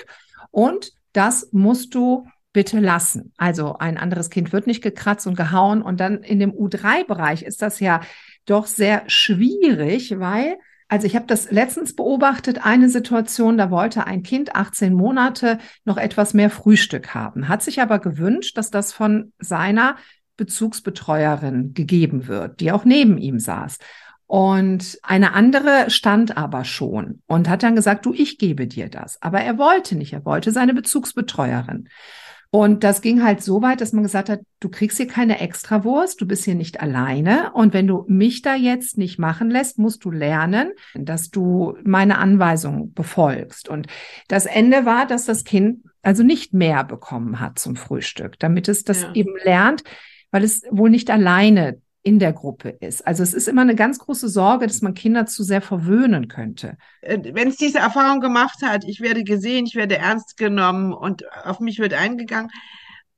und 0.50 0.92
das 1.12 1.50
musst 1.52 1.94
du 1.94 2.26
bitte 2.54 2.80
lassen. 2.80 3.34
Also 3.36 3.76
ein 3.76 3.98
anderes 3.98 4.30
Kind 4.30 4.50
wird 4.54 4.66
nicht 4.66 4.82
gekratzt 4.82 5.26
und 5.26 5.36
gehauen 5.36 5.82
und 5.82 6.00
dann 6.00 6.22
in 6.22 6.38
dem 6.38 6.52
U3-Bereich 6.52 7.42
ist 7.42 7.60
das 7.60 7.80
ja 7.80 8.00
doch 8.46 8.64
sehr 8.64 9.02
schwierig, 9.08 10.18
weil 10.18 10.56
also 10.92 11.06
ich 11.06 11.16
habe 11.16 11.24
das 11.26 11.50
letztens 11.50 11.96
beobachtet, 11.96 12.66
eine 12.66 12.90
Situation, 12.90 13.56
da 13.56 13.70
wollte 13.70 14.06
ein 14.06 14.22
Kind 14.22 14.54
18 14.54 14.92
Monate 14.92 15.56
noch 15.86 15.96
etwas 15.96 16.34
mehr 16.34 16.50
Frühstück 16.50 17.14
haben, 17.14 17.48
hat 17.48 17.62
sich 17.62 17.80
aber 17.80 17.98
gewünscht, 17.98 18.58
dass 18.58 18.70
das 18.70 18.92
von 18.92 19.32
seiner 19.38 19.96
Bezugsbetreuerin 20.36 21.72
gegeben 21.72 22.28
wird, 22.28 22.60
die 22.60 22.72
auch 22.72 22.84
neben 22.84 23.16
ihm 23.16 23.38
saß. 23.38 23.78
Und 24.26 24.98
eine 25.02 25.32
andere 25.32 25.88
stand 25.88 26.36
aber 26.36 26.66
schon 26.66 27.22
und 27.24 27.48
hat 27.48 27.62
dann 27.62 27.74
gesagt, 27.74 28.04
du, 28.04 28.12
ich 28.12 28.36
gebe 28.36 28.66
dir 28.66 28.90
das. 28.90 29.16
Aber 29.22 29.40
er 29.40 29.56
wollte 29.56 29.96
nicht, 29.96 30.12
er 30.12 30.26
wollte 30.26 30.52
seine 30.52 30.74
Bezugsbetreuerin. 30.74 31.88
Und 32.54 32.84
das 32.84 33.00
ging 33.00 33.24
halt 33.24 33.42
so 33.42 33.62
weit, 33.62 33.80
dass 33.80 33.94
man 33.94 34.02
gesagt 34.02 34.28
hat, 34.28 34.40
du 34.60 34.68
kriegst 34.68 34.98
hier 34.98 35.06
keine 35.06 35.40
Extrawurst, 35.40 36.20
du 36.20 36.26
bist 36.26 36.44
hier 36.44 36.54
nicht 36.54 36.82
alleine. 36.82 37.50
Und 37.54 37.72
wenn 37.72 37.86
du 37.86 38.04
mich 38.08 38.42
da 38.42 38.54
jetzt 38.54 38.98
nicht 38.98 39.18
machen 39.18 39.50
lässt, 39.50 39.78
musst 39.78 40.04
du 40.04 40.10
lernen, 40.10 40.72
dass 40.94 41.30
du 41.30 41.78
meine 41.82 42.18
Anweisungen 42.18 42.92
befolgst. 42.92 43.70
Und 43.70 43.86
das 44.28 44.44
Ende 44.44 44.84
war, 44.84 45.06
dass 45.06 45.24
das 45.24 45.44
Kind 45.44 45.78
also 46.02 46.22
nicht 46.22 46.52
mehr 46.52 46.84
bekommen 46.84 47.40
hat 47.40 47.58
zum 47.58 47.74
Frühstück, 47.74 48.38
damit 48.38 48.68
es 48.68 48.84
das 48.84 49.00
ja. 49.00 49.12
eben 49.14 49.34
lernt, 49.44 49.82
weil 50.30 50.44
es 50.44 50.62
wohl 50.70 50.90
nicht 50.90 51.10
alleine 51.10 51.80
in 52.02 52.18
der 52.18 52.32
Gruppe 52.32 52.70
ist. 52.70 53.06
Also 53.06 53.22
es 53.22 53.32
ist 53.32 53.46
immer 53.48 53.62
eine 53.62 53.76
ganz 53.76 53.98
große 53.98 54.28
Sorge, 54.28 54.66
dass 54.66 54.82
man 54.82 54.94
Kinder 54.94 55.26
zu 55.26 55.44
sehr 55.44 55.62
verwöhnen 55.62 56.28
könnte. 56.28 56.76
Äh, 57.00 57.18
wenn 57.34 57.48
es 57.48 57.56
diese 57.56 57.78
Erfahrung 57.78 58.20
gemacht 58.20 58.62
hat, 58.62 58.84
ich 58.84 59.00
werde 59.00 59.22
gesehen, 59.22 59.66
ich 59.66 59.76
werde 59.76 59.98
ernst 59.98 60.36
genommen 60.36 60.92
und 60.92 61.24
auf 61.44 61.60
mich 61.60 61.78
wird 61.78 61.94
eingegangen, 61.94 62.50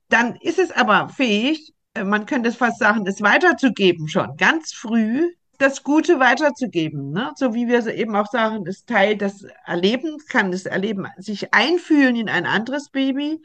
dann 0.08 0.36
ist 0.36 0.58
es 0.58 0.70
aber 0.70 1.08
fähig, 1.08 1.72
äh, 1.94 2.04
man 2.04 2.26
könnte 2.26 2.50
es 2.50 2.56
fast 2.56 2.78
sagen, 2.78 3.06
es 3.06 3.22
weiterzugeben 3.22 4.08
schon, 4.08 4.36
ganz 4.36 4.72
früh 4.72 5.30
das 5.58 5.82
Gute 5.82 6.20
weiterzugeben. 6.20 7.10
Ne? 7.10 7.32
So 7.36 7.54
wie 7.54 7.68
wir 7.68 7.86
eben 7.86 8.14
auch 8.16 8.30
sagen, 8.30 8.64
das 8.64 8.84
Teil 8.84 9.16
des 9.16 9.46
Erlebens 9.64 10.26
kann 10.26 10.50
das 10.52 10.66
Erleben 10.66 11.06
sich 11.16 11.54
einfühlen 11.54 12.16
in 12.16 12.28
ein 12.28 12.44
anderes 12.44 12.90
Baby, 12.90 13.40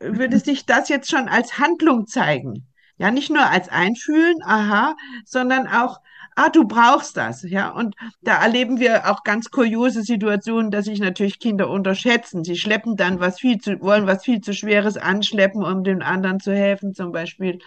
würde 0.00 0.36
mhm. 0.36 0.40
sich 0.40 0.66
das 0.66 0.88
jetzt 0.88 1.10
schon 1.10 1.28
als 1.28 1.58
Handlung 1.58 2.06
zeigen. 2.06 2.66
Ja, 2.98 3.10
nicht 3.10 3.30
nur 3.30 3.44
als 3.44 3.68
Einfühlen, 3.68 4.36
aha, 4.44 4.94
sondern 5.24 5.66
auch, 5.66 6.00
ah, 6.36 6.48
du 6.48 6.64
brauchst 6.66 7.16
das, 7.16 7.42
ja. 7.42 7.70
Und 7.70 7.96
da 8.22 8.40
erleben 8.42 8.78
wir 8.78 9.10
auch 9.10 9.24
ganz 9.24 9.50
kuriose 9.50 10.02
Situationen, 10.02 10.70
dass 10.70 10.84
sich 10.86 11.00
natürlich 11.00 11.38
Kinder 11.40 11.68
unterschätzen. 11.70 12.44
Sie 12.44 12.56
schleppen 12.56 12.96
dann 12.96 13.18
was 13.20 13.40
viel 13.40 13.58
zu, 13.58 13.80
wollen 13.80 14.06
was 14.06 14.24
viel 14.24 14.40
zu 14.40 14.52
Schweres 14.54 14.96
anschleppen, 14.96 15.64
um 15.64 15.82
dem 15.84 16.02
anderen 16.02 16.38
zu 16.40 16.54
helfen, 16.54 16.94
zum 16.94 17.10
Beispiel. 17.12 17.58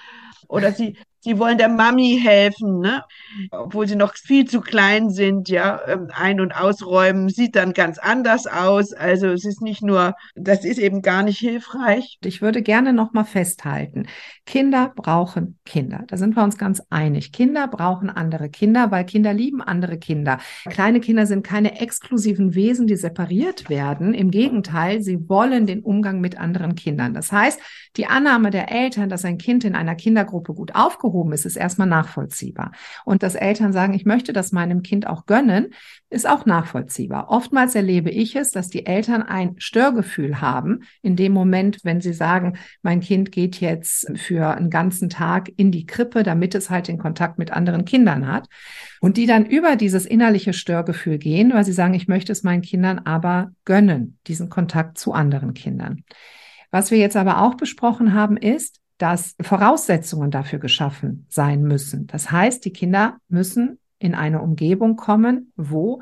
Oder 0.48 0.72
sie 0.72 0.98
die 1.26 1.40
wollen 1.40 1.58
der 1.58 1.70
Mami 1.70 2.20
helfen, 2.22 2.80
ne? 2.80 3.04
obwohl 3.52 3.88
sie 3.88 3.96
noch 3.96 4.16
viel 4.16 4.46
zu 4.46 4.62
klein 4.62 5.10
sind, 5.10 5.50
ja, 5.50 5.82
ähm, 5.88 6.08
ein- 6.14 6.40
und 6.40 6.54
ausräumen 6.54 7.30
sieht 7.30 7.56
dann 7.56 7.74
ganz 7.74 7.98
anders 7.98 8.48
aus. 8.48 8.94
Also 8.94 9.28
es 9.28 9.44
ist 9.44 9.62
nicht 9.62 9.84
nur, 9.84 10.16
das 10.36 10.64
ist 10.64 10.78
eben 10.78 11.02
gar 11.02 11.24
nicht 11.24 11.40
hilfreich. 11.40 12.18
Ich 12.24 12.42
würde 12.42 12.62
gerne 12.62 12.94
noch 12.94 13.14
mal 13.14 13.26
festhalten, 13.26 14.08
Kinder 14.46 14.94
brauchen 14.96 15.60
Kinder. 15.66 16.04
Da 16.08 16.18
sind 16.18 16.36
wir 16.36 16.44
uns 16.44 16.58
ganz 16.58 16.82
einig. 16.90 17.32
Kinder 17.32 17.68
brauchen 17.68 18.10
andere 18.10 18.50
Kinder, 18.50 18.92
weil 18.92 19.04
Kinder 19.04 19.34
lieben 19.34 19.62
andere 19.62 19.98
Kinder. 19.98 20.40
Kleine 20.70 21.00
Kinder 21.00 21.26
sind 21.26 21.46
keine 21.46 21.82
exklusiven 21.82 22.56
Wesen, 22.56 22.88
die 22.88 22.96
separiert 22.96 23.70
werden. 23.70 24.14
Im 24.14 24.32
Gegenteil, 24.32 25.02
sie 25.02 25.28
wollen 25.28 25.66
den 25.66 25.82
Umgang 25.82 26.22
mit 26.22 26.40
anderen 26.40 26.76
Kindern. 26.76 27.14
Das 27.14 27.32
heißt, 27.32 27.60
die 27.98 28.08
Annahme 28.08 28.52
der 28.52 28.72
Eltern, 28.72 29.10
dass 29.10 29.26
ein 29.26 29.38
Kind 29.38 29.66
in 29.66 29.76
einer 29.76 29.96
Kindergruppe 29.96 30.54
gut 30.54 30.76
aufgehoben 30.76 31.07
aufgehoben 31.08 31.32
ist, 31.34 31.46
ist 31.46 31.56
erstmal 31.56 31.88
nachvollziehbar. 31.88 32.72
Und 33.06 33.24
dass 33.24 33.36
Eltern 33.36 33.74
sagen, 33.74 33.94
ich 33.94 34.06
möchte 34.06 34.34
das 34.34 34.52
meinem 34.52 34.82
Kind 34.82 35.08
auch 35.08 35.26
gönnen, 35.26 35.74
ist 36.10 36.28
auch 36.28 36.46
nachvollziehbar. 36.46 37.30
Oftmals 37.30 37.76
erlebe 37.76 38.10
ich 38.10 38.36
es, 38.36 38.52
dass 38.52 38.70
die 38.70 38.86
Eltern 38.86 39.24
ein 39.24 39.56
Störgefühl 39.58 40.42
haben 40.42 40.84
in 41.02 41.16
dem 41.16 41.34
Moment, 41.34 41.80
wenn 41.84 42.02
sie 42.02 42.14
sagen, 42.14 42.58
mein 42.82 43.00
Kind 43.00 43.32
geht 43.32 43.60
jetzt 43.60 44.08
für 44.16 44.50
einen 44.50 44.70
ganzen 44.70 45.10
Tag 45.10 45.52
in 45.58 45.72
die 45.72 45.86
Krippe, 45.86 46.24
damit 46.24 46.56
es 46.56 46.70
halt 46.70 46.88
den 46.88 46.98
Kontakt 46.98 47.38
mit 47.40 47.52
anderen 47.52 47.86
Kindern 47.86 48.28
hat. 48.28 48.48
Und 49.00 49.18
die 49.18 49.26
dann 49.26 49.46
über 49.46 49.76
dieses 49.76 50.06
innerliche 50.06 50.54
Störgefühl 50.54 51.18
gehen, 51.18 51.54
weil 51.54 51.64
sie 51.64 51.74
sagen, 51.74 51.94
ich 51.94 52.08
möchte 52.08 52.32
es 52.32 52.44
meinen 52.44 52.62
Kindern 52.62 53.00
aber 53.00 53.52
gönnen, 53.66 54.18
diesen 54.28 54.50
Kontakt 54.50 54.98
zu 54.98 55.14
anderen 55.14 55.54
Kindern. 55.54 56.04
Was 56.72 56.92
wir 56.92 56.98
jetzt 56.98 57.16
aber 57.16 57.42
auch 57.42 57.56
besprochen 57.56 58.14
haben, 58.14 58.38
ist, 58.38 58.82
dass 58.98 59.36
Voraussetzungen 59.42 60.32
dafür 60.32 60.60
geschaffen 60.60 61.26
sein 61.30 61.62
müssen. 61.62 62.08
Das 62.08 62.32
heißt, 62.32 62.66
die 62.66 62.74
Kinder 62.74 63.18
müssen 63.30 63.80
in 64.00 64.16
eine 64.16 64.42
Umgebung 64.42 64.96
kommen, 64.96 65.52
wo 65.56 66.02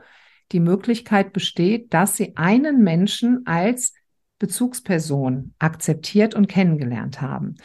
die 0.51 0.59
Möglichkeit 0.59 1.33
besteht, 1.33 1.93
dass 1.93 2.15
sie 2.15 2.37
einen 2.37 2.83
Menschen 2.83 3.45
als 3.45 3.93
Bezugsperson 4.39 5.53
akzeptiert 5.59 6.35
und 6.35 6.47
kennengelernt 6.47 7.21
haben. 7.21 7.55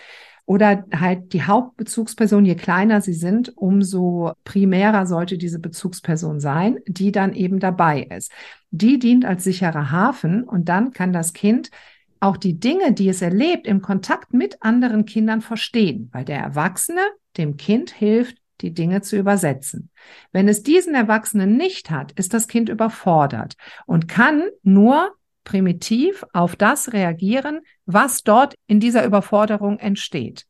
Oder 0.46 0.84
halt 0.92 1.32
die 1.32 1.44
Hauptbezugsperson, 1.44 2.44
je 2.44 2.56
kleiner 2.56 3.00
sie 3.00 3.12
sind, 3.12 3.56
umso 3.56 4.32
primärer 4.42 5.06
sollte 5.06 5.38
diese 5.38 5.60
Bezugsperson 5.60 6.40
sein, 6.40 6.80
die 6.86 7.12
dann 7.12 7.34
eben 7.34 7.60
dabei 7.60 8.02
ist. 8.02 8.32
Die 8.72 8.98
dient 8.98 9.24
als 9.24 9.44
sicherer 9.44 9.92
Hafen 9.92 10.42
und 10.42 10.68
dann 10.68 10.92
kann 10.92 11.12
das 11.12 11.34
Kind 11.34 11.70
auch 12.20 12.36
die 12.36 12.60
Dinge, 12.60 12.92
die 12.92 13.08
es 13.08 13.22
erlebt, 13.22 13.66
im 13.66 13.82
Kontakt 13.82 14.32
mit 14.32 14.62
anderen 14.62 15.06
Kindern 15.06 15.40
verstehen, 15.40 16.10
weil 16.12 16.24
der 16.24 16.38
Erwachsene 16.38 17.00
dem 17.36 17.56
Kind 17.56 17.90
hilft, 17.90 18.38
die 18.60 18.74
Dinge 18.74 19.00
zu 19.00 19.16
übersetzen. 19.16 19.90
Wenn 20.32 20.46
es 20.46 20.62
diesen 20.62 20.94
Erwachsenen 20.94 21.56
nicht 21.56 21.90
hat, 21.90 22.12
ist 22.12 22.34
das 22.34 22.46
Kind 22.46 22.68
überfordert 22.68 23.54
und 23.86 24.06
kann 24.06 24.42
nur 24.62 25.14
primitiv 25.44 26.24
auf 26.34 26.56
das 26.56 26.92
reagieren, 26.92 27.60
was 27.86 28.22
dort 28.22 28.54
in 28.66 28.80
dieser 28.80 29.04
Überforderung 29.04 29.78
entsteht. 29.78 30.46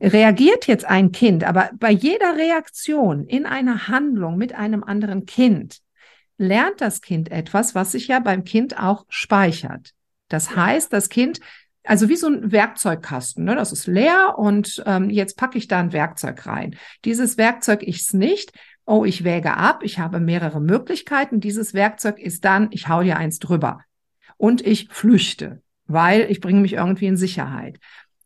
Reagiert 0.00 0.66
jetzt 0.66 0.86
ein 0.86 1.12
Kind, 1.12 1.44
aber 1.44 1.70
bei 1.78 1.90
jeder 1.90 2.36
Reaktion 2.36 3.26
in 3.26 3.44
einer 3.44 3.88
Handlung 3.88 4.36
mit 4.36 4.54
einem 4.54 4.82
anderen 4.82 5.26
Kind, 5.26 5.80
lernt 6.36 6.80
das 6.80 7.00
Kind 7.00 7.30
etwas, 7.30 7.74
was 7.74 7.92
sich 7.92 8.08
ja 8.08 8.18
beim 8.18 8.44
Kind 8.44 8.78
auch 8.78 9.04
speichert. 9.08 9.94
Das 10.34 10.56
heißt, 10.56 10.92
das 10.92 11.10
Kind, 11.10 11.38
also 11.84 12.08
wie 12.08 12.16
so 12.16 12.26
ein 12.26 12.50
Werkzeugkasten, 12.50 13.44
ne? 13.44 13.54
das 13.54 13.70
ist 13.70 13.86
leer 13.86 14.34
und 14.36 14.82
ähm, 14.84 15.10
jetzt 15.10 15.36
packe 15.36 15.56
ich 15.56 15.68
da 15.68 15.78
ein 15.78 15.92
Werkzeug 15.92 16.44
rein. 16.44 16.74
Dieses 17.04 17.38
Werkzeug 17.38 17.84
ist 17.84 18.14
nicht, 18.14 18.50
oh, 18.84 19.04
ich 19.04 19.22
wäge 19.22 19.56
ab, 19.56 19.84
ich 19.84 20.00
habe 20.00 20.18
mehrere 20.18 20.60
Möglichkeiten. 20.60 21.38
Dieses 21.38 21.72
Werkzeug 21.72 22.18
ist 22.18 22.44
dann, 22.44 22.66
ich 22.72 22.88
hau 22.88 23.04
dir 23.04 23.16
eins 23.16 23.38
drüber 23.38 23.82
und 24.36 24.60
ich 24.66 24.88
flüchte, 24.90 25.62
weil 25.86 26.22
ich 26.28 26.40
bringe 26.40 26.62
mich 26.62 26.72
irgendwie 26.72 27.06
in 27.06 27.16
Sicherheit. 27.16 27.78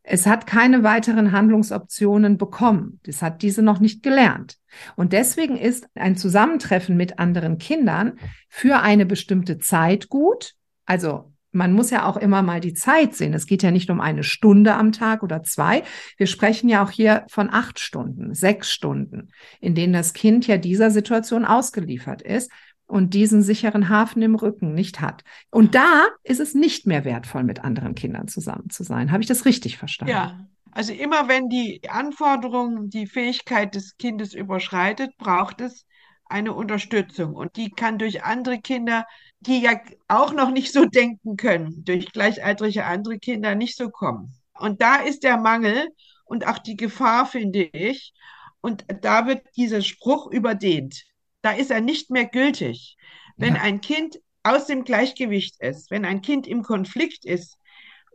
Es 0.02 0.26
hat 0.26 0.46
keine 0.46 0.82
weiteren 0.82 1.32
Handlungsoptionen 1.32 2.38
bekommen. 2.38 3.00
Das 3.02 3.20
hat 3.20 3.42
diese 3.42 3.60
noch 3.60 3.80
nicht 3.80 4.02
gelernt. 4.02 4.56
Und 4.96 5.12
deswegen 5.12 5.58
ist 5.58 5.86
ein 5.94 6.16
Zusammentreffen 6.16 6.96
mit 6.96 7.18
anderen 7.18 7.58
Kindern 7.58 8.18
für 8.48 8.80
eine 8.80 9.04
bestimmte 9.04 9.58
Zeit 9.58 10.08
gut. 10.08 10.54
Also 10.86 11.34
man 11.52 11.72
muss 11.72 11.90
ja 11.90 12.06
auch 12.06 12.16
immer 12.16 12.42
mal 12.42 12.60
die 12.60 12.74
Zeit 12.74 13.14
sehen. 13.14 13.34
Es 13.34 13.46
geht 13.46 13.62
ja 13.62 13.70
nicht 13.70 13.90
um 13.90 14.00
eine 14.00 14.22
Stunde 14.22 14.74
am 14.74 14.92
Tag 14.92 15.22
oder 15.22 15.42
zwei. 15.42 15.82
Wir 16.16 16.26
sprechen 16.26 16.68
ja 16.68 16.84
auch 16.84 16.90
hier 16.90 17.24
von 17.28 17.50
acht 17.50 17.78
Stunden, 17.78 18.34
sechs 18.34 18.70
Stunden, 18.70 19.30
in 19.60 19.74
denen 19.74 19.92
das 19.92 20.12
Kind 20.12 20.46
ja 20.46 20.58
dieser 20.58 20.90
Situation 20.90 21.44
ausgeliefert 21.44 22.22
ist 22.22 22.50
und 22.86 23.14
diesen 23.14 23.42
sicheren 23.42 23.88
Hafen 23.88 24.22
im 24.22 24.34
Rücken 24.34 24.74
nicht 24.74 25.00
hat. 25.00 25.22
Und 25.50 25.74
da 25.74 26.06
ist 26.22 26.40
es 26.40 26.54
nicht 26.54 26.86
mehr 26.86 27.04
wertvoll, 27.04 27.44
mit 27.44 27.64
anderen 27.64 27.94
Kindern 27.94 28.28
zusammen 28.28 28.70
zu 28.70 28.82
sein. 28.82 29.12
Habe 29.12 29.22
ich 29.22 29.28
das 29.28 29.44
richtig 29.44 29.78
verstanden? 29.78 30.12
Ja. 30.12 30.46
Also 30.72 30.92
immer 30.92 31.28
wenn 31.28 31.48
die 31.48 31.80
Anforderung, 31.88 32.90
die 32.90 33.06
Fähigkeit 33.06 33.74
des 33.74 33.96
Kindes 33.96 34.34
überschreitet, 34.34 35.16
braucht 35.16 35.60
es 35.60 35.86
eine 36.26 36.52
Unterstützung. 36.52 37.34
Und 37.34 37.56
die 37.56 37.70
kann 37.70 37.98
durch 37.98 38.22
andere 38.22 38.58
Kinder 38.58 39.06
die 39.40 39.60
ja 39.60 39.80
auch 40.08 40.32
noch 40.32 40.50
nicht 40.50 40.72
so 40.72 40.84
denken 40.84 41.36
können, 41.36 41.84
durch 41.84 42.12
gleichaltrige 42.12 42.84
andere 42.84 43.18
Kinder 43.18 43.54
nicht 43.54 43.76
so 43.76 43.90
kommen. 43.90 44.34
Und 44.54 44.82
da 44.82 44.96
ist 44.96 45.22
der 45.22 45.36
Mangel 45.36 45.88
und 46.24 46.46
auch 46.46 46.58
die 46.58 46.76
Gefahr, 46.76 47.26
finde 47.26 47.64
ich. 47.72 48.12
Und 48.60 48.84
da 49.02 49.26
wird 49.26 49.46
dieser 49.56 49.82
Spruch 49.82 50.30
überdehnt. 50.30 51.04
Da 51.42 51.52
ist 51.52 51.70
er 51.70 51.80
nicht 51.80 52.10
mehr 52.10 52.26
gültig. 52.26 52.96
Wenn 53.36 53.54
ja. 53.54 53.62
ein 53.62 53.80
Kind 53.80 54.18
aus 54.42 54.66
dem 54.66 54.84
Gleichgewicht 54.84 55.60
ist, 55.60 55.90
wenn 55.90 56.04
ein 56.04 56.22
Kind 56.22 56.46
im 56.46 56.62
Konflikt 56.62 57.24
ist, 57.24 57.56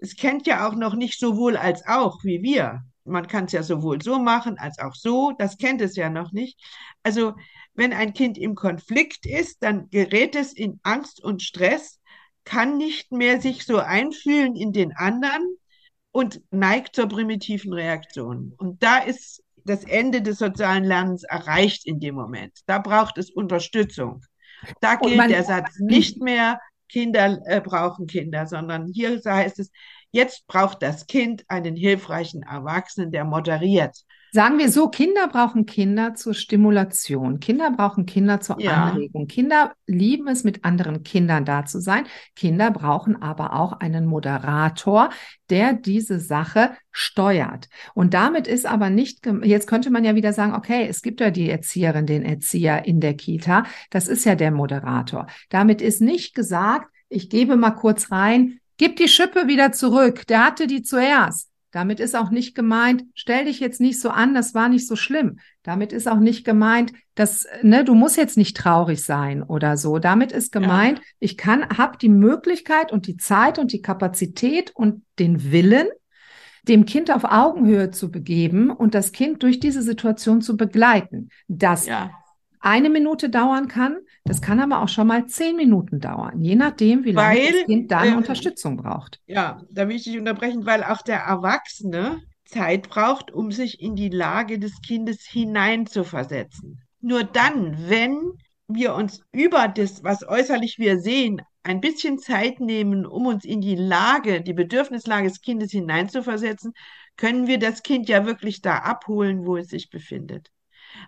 es 0.02 0.18
kennt 0.18 0.48
ja 0.48 0.68
auch 0.68 0.76
noch 0.76 0.96
nicht 0.96 1.18
sowohl 1.18 1.56
als 1.56 1.88
auch 1.88 2.24
wie 2.24 2.42
wir. 2.42 2.84
Man 3.06 3.28
kann 3.28 3.46
es 3.46 3.54
ja 3.54 3.64
sowohl 3.64 4.02
so 4.02 4.20
machen 4.20 4.58
als 4.58 4.80
auch 4.80 4.96
so, 4.96 5.32
das 5.38 5.58
kennt 5.58 5.82
es 5.82 5.96
ja 5.96 6.10
noch 6.10 6.34
nicht. 6.34 6.60
Also 7.04 7.34
wenn 7.76 7.94
ein 7.94 8.14
Kind 8.14 8.38
im 8.38 8.56
Konflikt 8.56 9.26
ist, 9.26 9.64
dann 9.64 9.90
gerät 9.90 10.36
es 10.36 10.54
in 10.54 10.80
Angst 10.84 11.24
und 11.24 11.42
Stress, 11.42 12.00
kann 12.46 12.78
nicht 12.78 13.12
mehr 13.12 13.42
sich 13.42 13.66
so 13.66 13.78
einfühlen 13.78 14.56
in 14.56 14.74
den 14.74 14.96
anderen 14.96 15.58
und 16.12 16.42
neigt 16.52 16.96
zur 16.96 17.08
primitiven 17.08 17.74
Reaktion. 17.74 18.54
Und 18.58 18.84
da 18.84 18.98
ist 18.98 19.44
das 19.66 19.84
Ende 19.86 20.22
des 20.22 20.40
sozialen 20.40 20.84
Lernens 20.84 21.24
erreicht 21.24 21.86
in 21.86 22.00
dem 22.00 22.16
Moment. 22.16 22.52
Da 22.66 22.80
braucht 22.80 23.18
es 23.18 23.32
Unterstützung. 23.32 24.22
Da 24.82 24.96
gilt 24.96 25.30
der 25.30 25.44
Satz 25.44 25.80
nicht 25.80 26.22
mehr, 26.22 26.60
Kinder 26.90 27.40
äh, 27.46 27.60
brauchen 27.62 28.08
Kinder, 28.08 28.46
sondern 28.46 28.88
hier 28.88 29.20
heißt 29.26 29.60
es, 29.60 29.72
jetzt 30.12 30.46
braucht 30.48 30.84
das 30.84 31.08
Kind 31.08 31.44
einen 31.48 31.76
hilfreichen 31.76 32.44
Erwachsenen, 32.44 33.12
der 33.12 33.26
moderiert 33.26 33.98
Sagen 34.36 34.58
wir 34.58 34.72
so, 34.72 34.88
Kinder 34.88 35.28
brauchen 35.28 35.67
Kinder 35.67 36.15
zur 36.15 36.34
Stimulation. 36.34 37.39
Kinder 37.39 37.69
brauchen 37.69 38.08
Kinder 38.08 38.39
zur 38.39 38.60
Ja. 38.60 38.86
Anregung. 38.86 39.28
Kinder 39.28 39.74
lieben 39.86 40.28
es, 40.28 40.43
mit 40.43 40.65
anderen 40.65 41.04
Kindern 41.04 41.46
da 41.46 41.65
zu 41.65 41.80
sein. 41.80 42.06
Kinder 42.36 42.72
brauchen 42.72 43.22
aber 43.22 43.54
auch 43.54 43.74
einen 43.74 44.08
Moderator, 44.08 45.12
der 45.52 45.74
diese 45.74 46.19
Sache 46.19 46.72
steuert. 46.89 47.69
Und 47.93 48.15
damit 48.15 48.48
ist 48.48 48.65
aber 48.65 48.89
nicht, 48.89 49.24
jetzt 49.43 49.67
könnte 49.67 49.91
man 49.91 50.04
ja 50.04 50.15
wieder 50.15 50.34
sagen, 50.34 50.56
okay, 50.56 50.88
es 50.89 51.04
gibt 51.04 51.22
ja 51.22 51.30
die 51.30 51.52
Erzieherin, 51.52 52.08
den 52.08 52.24
Erzieher 52.24 52.86
in 52.86 53.02
der 53.02 53.13
Kita. 53.13 53.65
Das 53.91 54.08
ist 54.08 54.26
ja 54.26 54.34
der 54.34 54.50
Moderator. 54.50 55.28
Damit 55.50 55.80
ist 55.80 56.02
nicht 56.02 56.34
gesagt, 56.34 56.88
ich 57.08 57.30
gebe 57.30 57.56
mal 57.56 57.69
kurz 57.69 58.10
rein, 58.10 58.58
gib 58.78 58.96
die 58.96 59.10
Schippe 59.10 59.48
wieder 59.48 59.74
zurück. 59.74 60.26
Der 60.26 60.43
hatte 60.43 60.65
die 60.65 60.82
zuerst. 60.82 61.53
Damit 61.74 62.00
ist 62.00 62.16
auch 62.16 62.30
nicht 62.30 62.54
gemeint, 62.54 63.04
stell 63.16 63.46
dich 63.46 63.60
jetzt 63.60 63.82
nicht 63.82 64.00
so 64.00 64.12
an, 64.12 64.36
das 64.36 64.54
war 64.54 64.70
nicht 64.70 64.88
so 64.88 64.96
schlimm. 64.96 65.40
Damit 65.64 65.92
ist 65.92 66.08
auch 66.08 66.20
nicht 66.20 66.46
gemeint, 66.46 66.94
dass, 67.16 67.48
ne, 67.64 67.84
du 67.84 67.96
musst 67.96 68.16
jetzt 68.16 68.38
nicht 68.38 68.56
traurig 68.56 69.04
sein 69.04 69.42
oder 69.42 69.76
so. 69.76 69.98
Damit 69.98 70.32
ist 70.32 70.52
gemeint, 70.52 71.02
ich 71.20 71.36
kann, 71.36 71.68
habe 71.76 71.98
die 71.98 72.10
Möglichkeit 72.10 72.92
und 72.92 73.08
die 73.08 73.18
Zeit 73.18 73.58
und 73.58 73.74
die 73.74 73.82
Kapazität 73.82 74.70
und 74.76 75.04
den 75.18 75.52
Willen, 75.52 75.88
dem 76.68 76.86
Kind 76.86 77.10
auf 77.10 77.24
Augenhöhe 77.24 77.90
zu 77.90 78.12
begeben 78.12 78.70
und 78.70 78.94
das 78.94 79.12
Kind 79.12 79.42
durch 79.42 79.60
diese 79.60 79.82
Situation 79.82 80.42
zu 80.42 80.56
begleiten. 80.56 81.30
Das 81.48 81.88
Ja. 81.88 82.12
eine 82.60 82.92
Minute 82.92 83.32
dauern 83.32 83.68
kann, 83.68 83.98
das 84.26 84.42
kann 84.42 84.60
aber 84.60 84.82
auch 84.82 84.88
schon 84.88 85.08
mal 85.08 85.26
zehn 85.28 85.56
Minuten 85.56 86.00
dauern, 86.00 86.42
je 86.42 86.56
nachdem, 86.56 87.04
wie 87.04 87.12
lange 87.12 87.40
Weil, 87.40 87.52
das 87.52 87.66
Kind 87.66 87.92
dann 87.92 88.08
ähm, 88.08 88.18
Unterstützung 88.18 88.78
braucht. 88.78 89.20
Ja, 89.28 89.62
da 89.70 89.88
will 89.88 89.98
ich 89.98 90.04
dich 90.04 90.18
unterbrechen, 90.18 90.66
weil 90.66 90.84
auch 90.84 91.02
der 91.02 91.20
Erwachsene 91.20 92.22
Zeit 92.46 92.90
braucht, 92.90 93.32
um 93.32 93.52
sich 93.52 93.82
in 93.82 93.96
die 93.96 94.10
Lage 94.10 94.60
des 94.60 94.82
Kindes 94.82 95.26
hineinzuversetzen. 95.26 96.82
Nur 97.02 97.24
dann, 97.24 97.90
wenn 97.90 98.18
wir 98.68 98.96
uns 98.96 99.22
über 99.34 99.68
das, 99.68 100.04
was 100.04 100.26
äußerlich 100.26 100.80
wir 100.80 101.00
sehen, 101.00 101.42
ein 101.64 101.82
bisschen 101.82 102.18
Zeit 102.20 102.60
nehmen, 102.60 103.06
um 103.06 103.26
uns 103.26 103.44
in 103.46 103.62
die 103.62 103.76
Lage, 103.76 104.42
die 104.42 104.54
Bedürfnislage 104.54 105.28
des 105.28 105.42
Kindes 105.42 105.72
hineinzuversetzen, 105.72 106.74
können 107.18 107.48
wir 107.48 107.60
das 107.60 107.84
Kind 107.84 108.10
ja 108.10 108.26
wirklich 108.26 108.62
da 108.62 108.78
abholen, 108.78 109.46
wo 109.46 109.58
es 109.58 109.68
sich 109.68 109.90
befindet. 109.90 110.50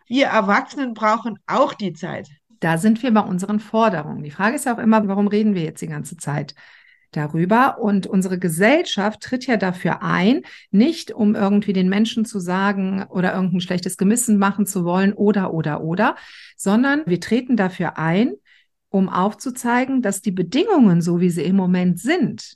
Wir 0.08 0.28
Erwachsenen 0.28 0.94
brauchen 0.94 1.40
auch 1.46 1.74
die 1.74 1.94
Zeit. 1.94 2.30
Da 2.66 2.80
sind 2.80 3.04
wir 3.04 3.14
bei 3.14 3.22
unseren 3.22 3.60
Forderungen. 3.60 4.24
Die 4.24 4.32
Frage 4.32 4.56
ist 4.56 4.66
ja 4.66 4.74
auch 4.74 4.80
immer, 4.80 5.08
warum 5.08 5.28
reden 5.28 5.54
wir 5.54 5.62
jetzt 5.62 5.84
die 5.84 5.88
ganze 5.88 6.18
Zeit 6.18 6.56
darüber? 7.12 7.78
Und 7.78 8.08
unsere 8.08 8.40
Gesellschaft 8.40 9.22
tritt 9.22 9.46
ja 9.46 9.56
dafür 9.56 10.02
ein, 10.02 10.42
nicht 10.72 11.12
um 11.12 11.36
irgendwie 11.36 11.74
den 11.74 11.90
Menschen 11.90 12.26
zu 12.26 12.40
sagen 12.40 13.04
oder 13.04 13.36
irgendein 13.36 13.62
schlechtes 13.62 13.98
Gewissen 13.98 14.40
machen 14.40 14.66
zu 14.66 14.84
wollen 14.84 15.14
oder, 15.14 15.54
oder, 15.54 15.82
oder, 15.82 16.16
sondern 16.58 17.04
wir 17.06 17.20
treten 17.20 17.56
dafür 17.56 18.00
ein, 18.00 18.34
um 18.90 19.10
aufzuzeigen, 19.10 20.02
dass 20.02 20.24
die 20.24 20.32
Bedingungen, 20.32 21.04
so 21.04 21.20
wie 21.20 21.30
sie 21.30 21.44
im 21.44 21.58
Moment 21.58 22.00
sind, 22.00 22.56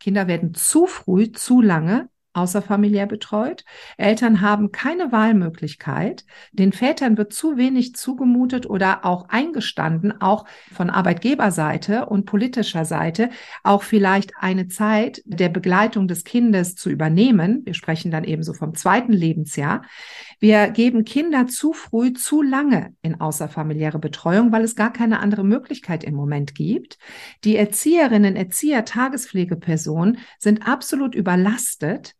Kinder 0.00 0.26
werden 0.26 0.54
zu 0.54 0.86
früh, 0.86 1.30
zu 1.30 1.60
lange 1.60 2.08
außerfamiliär 2.34 3.06
betreut. 3.06 3.64
Eltern 3.96 4.40
haben 4.40 4.72
keine 4.72 5.12
Wahlmöglichkeit. 5.12 6.24
Den 6.52 6.72
Vätern 6.72 7.16
wird 7.16 7.32
zu 7.32 7.56
wenig 7.56 7.94
zugemutet 7.94 8.68
oder 8.68 9.04
auch 9.04 9.28
eingestanden, 9.28 10.20
auch 10.20 10.44
von 10.72 10.90
Arbeitgeberseite 10.90 12.06
und 12.06 12.26
politischer 12.26 12.84
Seite, 12.84 13.30
auch 13.62 13.82
vielleicht 13.82 14.32
eine 14.38 14.68
Zeit 14.68 15.22
der 15.24 15.48
Begleitung 15.48 16.08
des 16.08 16.24
Kindes 16.24 16.74
zu 16.74 16.90
übernehmen. 16.90 17.62
Wir 17.64 17.74
sprechen 17.74 18.10
dann 18.10 18.24
ebenso 18.24 18.52
vom 18.52 18.74
zweiten 18.74 19.12
Lebensjahr. 19.12 19.82
Wir 20.40 20.68
geben 20.68 21.04
Kinder 21.04 21.46
zu 21.46 21.72
früh, 21.72 22.12
zu 22.12 22.42
lange 22.42 22.94
in 23.02 23.20
außerfamiliäre 23.20 23.98
Betreuung, 23.98 24.52
weil 24.52 24.64
es 24.64 24.76
gar 24.76 24.92
keine 24.92 25.20
andere 25.20 25.44
Möglichkeit 25.44 26.04
im 26.04 26.14
Moment 26.14 26.54
gibt. 26.54 26.98
Die 27.44 27.56
Erzieherinnen, 27.56 28.36
Erzieher, 28.36 28.84
Tagespflegepersonen 28.84 30.18
sind 30.38 30.66
absolut 30.66 31.14
überlastet 31.14 32.14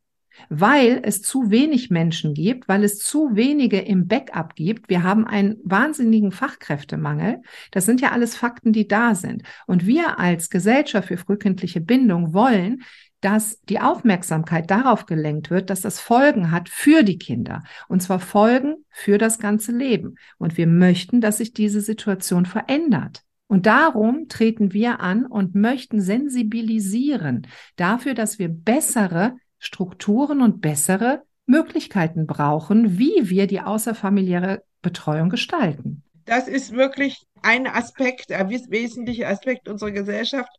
weil 0.48 1.00
es 1.02 1.22
zu 1.22 1.50
wenig 1.50 1.90
Menschen 1.90 2.34
gibt, 2.34 2.68
weil 2.68 2.84
es 2.84 2.98
zu 2.98 3.34
wenige 3.34 3.80
im 3.80 4.06
Backup 4.06 4.54
gibt. 4.54 4.88
Wir 4.88 5.02
haben 5.02 5.26
einen 5.26 5.56
wahnsinnigen 5.64 6.32
Fachkräftemangel. 6.32 7.42
Das 7.70 7.86
sind 7.86 8.00
ja 8.00 8.12
alles 8.12 8.36
Fakten, 8.36 8.72
die 8.72 8.88
da 8.88 9.14
sind. 9.14 9.42
Und 9.66 9.86
wir 9.86 10.18
als 10.18 10.50
Gesellschaft 10.50 11.08
für 11.08 11.16
frühkindliche 11.16 11.80
Bindung 11.80 12.34
wollen, 12.34 12.82
dass 13.24 13.58
die 13.62 13.80
Aufmerksamkeit 13.80 14.70
darauf 14.70 15.06
gelenkt 15.06 15.50
wird, 15.50 15.70
dass 15.70 15.80
das 15.80 15.98
Folgen 15.98 16.50
hat 16.50 16.68
für 16.68 17.02
die 17.02 17.16
Kinder. 17.16 17.62
Und 17.88 18.02
zwar 18.02 18.20
Folgen 18.20 18.84
für 18.90 19.16
das 19.16 19.38
ganze 19.38 19.72
Leben. 19.72 20.16
Und 20.36 20.58
wir 20.58 20.66
möchten, 20.66 21.22
dass 21.22 21.38
sich 21.38 21.54
diese 21.54 21.80
Situation 21.80 22.44
verändert. 22.44 23.22
Und 23.46 23.64
darum 23.64 24.28
treten 24.28 24.72
wir 24.72 25.00
an 25.00 25.24
und 25.24 25.54
möchten 25.54 26.00
sensibilisieren 26.00 27.46
dafür, 27.76 28.12
dass 28.12 28.38
wir 28.38 28.48
bessere 28.48 29.36
Strukturen 29.64 30.42
und 30.42 30.60
bessere 30.60 31.22
Möglichkeiten 31.46 32.26
brauchen, 32.26 32.98
wie 32.98 33.30
wir 33.30 33.46
die 33.46 33.60
außerfamiliäre 33.60 34.62
Betreuung 34.82 35.30
gestalten. 35.30 36.02
Das 36.26 36.48
ist 36.48 36.72
wirklich 36.72 37.22
ein 37.42 37.66
Aspekt, 37.66 38.30
ein 38.32 38.48
wes- 38.48 38.70
wesentlicher 38.70 39.28
Aspekt 39.28 39.68
unserer 39.68 39.90
Gesellschaft. 39.90 40.50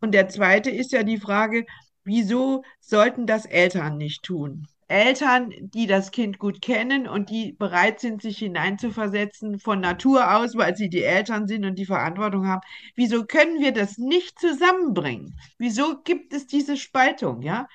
Und 0.00 0.12
der 0.12 0.28
zweite 0.28 0.70
ist 0.70 0.92
ja 0.92 1.02
die 1.02 1.18
Frage, 1.18 1.64
wieso 2.04 2.62
sollten 2.80 3.26
das 3.26 3.46
Eltern 3.46 3.96
nicht 3.96 4.22
tun? 4.22 4.66
Eltern, 4.90 5.52
die 5.60 5.86
das 5.86 6.10
Kind 6.10 6.40
gut 6.40 6.60
kennen 6.60 7.06
und 7.06 7.30
die 7.30 7.52
bereit 7.52 8.00
sind, 8.00 8.22
sich 8.22 8.38
hineinzuversetzen 8.38 9.60
von 9.60 9.80
Natur 9.80 10.36
aus, 10.36 10.56
weil 10.56 10.76
sie 10.76 10.88
die 10.88 11.04
Eltern 11.04 11.46
sind 11.46 11.64
und 11.64 11.78
die 11.78 11.86
Verantwortung 11.86 12.48
haben. 12.48 12.62
Wieso 12.96 13.24
können 13.24 13.60
wir 13.60 13.72
das 13.72 13.98
nicht 13.98 14.40
zusammenbringen? 14.40 15.38
Wieso 15.58 16.02
gibt 16.02 16.34
es 16.34 16.48
diese 16.48 16.76
Spaltung, 16.76 17.42
ja? 17.42 17.68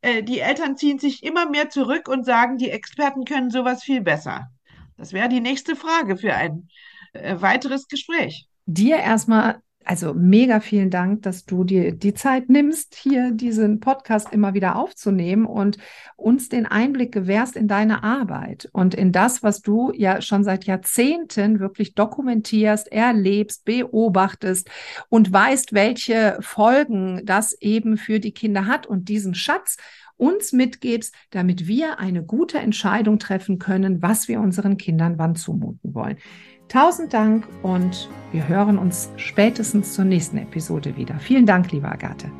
Äh, 0.00 0.22
die 0.22 0.40
Eltern 0.40 0.78
ziehen 0.78 0.98
sich 0.98 1.22
immer 1.22 1.48
mehr 1.50 1.68
zurück 1.68 2.08
und 2.08 2.24
sagen, 2.24 2.56
die 2.56 2.70
Experten 2.70 3.24
können 3.24 3.50
sowas 3.50 3.82
viel 3.82 4.00
besser. 4.00 4.48
Das 4.96 5.12
wäre 5.12 5.28
die 5.28 5.40
nächste 5.40 5.76
Frage 5.76 6.16
für 6.16 6.34
ein 6.34 6.68
äh, 7.12 7.36
weiteres 7.40 7.88
Gespräch. 7.88 8.48
Dir 8.64 8.96
erstmal, 8.96 9.60
also 9.84 10.14
mega 10.14 10.60
vielen 10.60 10.90
Dank, 10.90 11.22
dass 11.22 11.44
du 11.44 11.64
dir 11.64 11.92
die 11.92 12.14
Zeit 12.14 12.48
nimmst, 12.48 12.94
hier 12.94 13.32
diesen 13.32 13.80
Podcast 13.80 14.32
immer 14.32 14.54
wieder 14.54 14.76
aufzunehmen 14.76 15.46
und 15.46 15.78
uns 16.16 16.48
den 16.48 16.66
Einblick 16.66 17.12
gewährst 17.12 17.56
in 17.56 17.68
deine 17.68 18.02
Arbeit 18.02 18.68
und 18.72 18.94
in 18.94 19.12
das, 19.12 19.42
was 19.42 19.60
du 19.60 19.92
ja 19.94 20.22
schon 20.22 20.44
seit 20.44 20.64
Jahrzehnten 20.64 21.60
wirklich 21.60 21.94
dokumentierst, 21.94 22.90
erlebst, 22.90 23.64
beobachtest 23.64 24.70
und 25.08 25.32
weißt, 25.32 25.74
welche 25.74 26.38
Folgen 26.40 27.20
das 27.24 27.52
eben 27.60 27.96
für 27.96 28.20
die 28.20 28.32
Kinder 28.32 28.66
hat 28.66 28.86
und 28.86 29.08
diesen 29.08 29.34
Schatz 29.34 29.76
uns 30.16 30.52
mitgibst, 30.52 31.14
damit 31.30 31.66
wir 31.66 31.98
eine 31.98 32.22
gute 32.22 32.58
Entscheidung 32.58 33.18
treffen 33.18 33.58
können, 33.58 34.00
was 34.00 34.28
wir 34.28 34.40
unseren 34.40 34.76
Kindern 34.76 35.18
wann 35.18 35.34
zumuten 35.34 35.94
wollen. 35.94 36.18
Tausend 36.68 37.12
Dank 37.14 37.46
und 37.62 38.08
wir 38.32 38.48
hören 38.48 38.78
uns 38.78 39.10
spätestens 39.16 39.94
zur 39.94 40.04
nächsten 40.04 40.38
Episode 40.38 40.96
wieder. 40.96 41.18
Vielen 41.20 41.46
Dank, 41.46 41.70
liebe 41.70 41.88
Agathe. 41.88 42.30